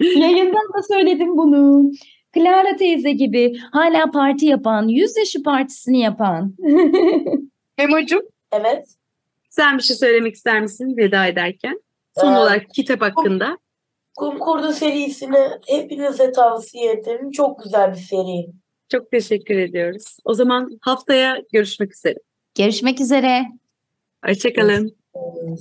Yayından 0.00 0.68
da 0.76 0.82
söyledim 0.92 1.36
bunu. 1.36 1.92
Clara 2.34 2.76
teyze 2.76 3.12
gibi 3.12 3.58
hala 3.72 4.10
parti 4.10 4.46
yapan, 4.46 4.88
100 4.88 5.16
yaşı 5.16 5.42
partisini 5.42 6.00
yapan. 6.00 6.54
Memo'cum 7.78 8.22
Evet. 8.52 8.88
sen 9.50 9.78
bir 9.78 9.82
şey 9.82 9.96
söylemek 9.96 10.34
ister 10.34 10.60
misin 10.62 10.96
veda 10.96 11.26
ederken? 11.26 11.80
Son 12.20 12.32
Ee, 12.32 12.38
olarak 12.38 12.70
kitap 12.70 13.00
hakkında. 13.00 13.58
Kum 14.16 14.38
Kurdu 14.38 14.72
serisini 14.72 15.38
hepinize 15.66 16.32
tavsiye 16.32 16.92
ederim. 16.92 17.30
Çok 17.30 17.62
güzel 17.64 17.90
bir 17.92 17.96
seri. 17.98 18.46
Çok 18.88 19.10
teşekkür 19.10 19.58
ediyoruz. 19.58 20.16
O 20.24 20.34
zaman 20.34 20.78
haftaya 20.80 21.36
görüşmek 21.52 21.94
üzere. 21.94 22.14
Görüşmek 22.58 23.00
üzere. 23.00 23.42
Hoşçakalın. 24.26 24.96
Evet. 25.14 25.60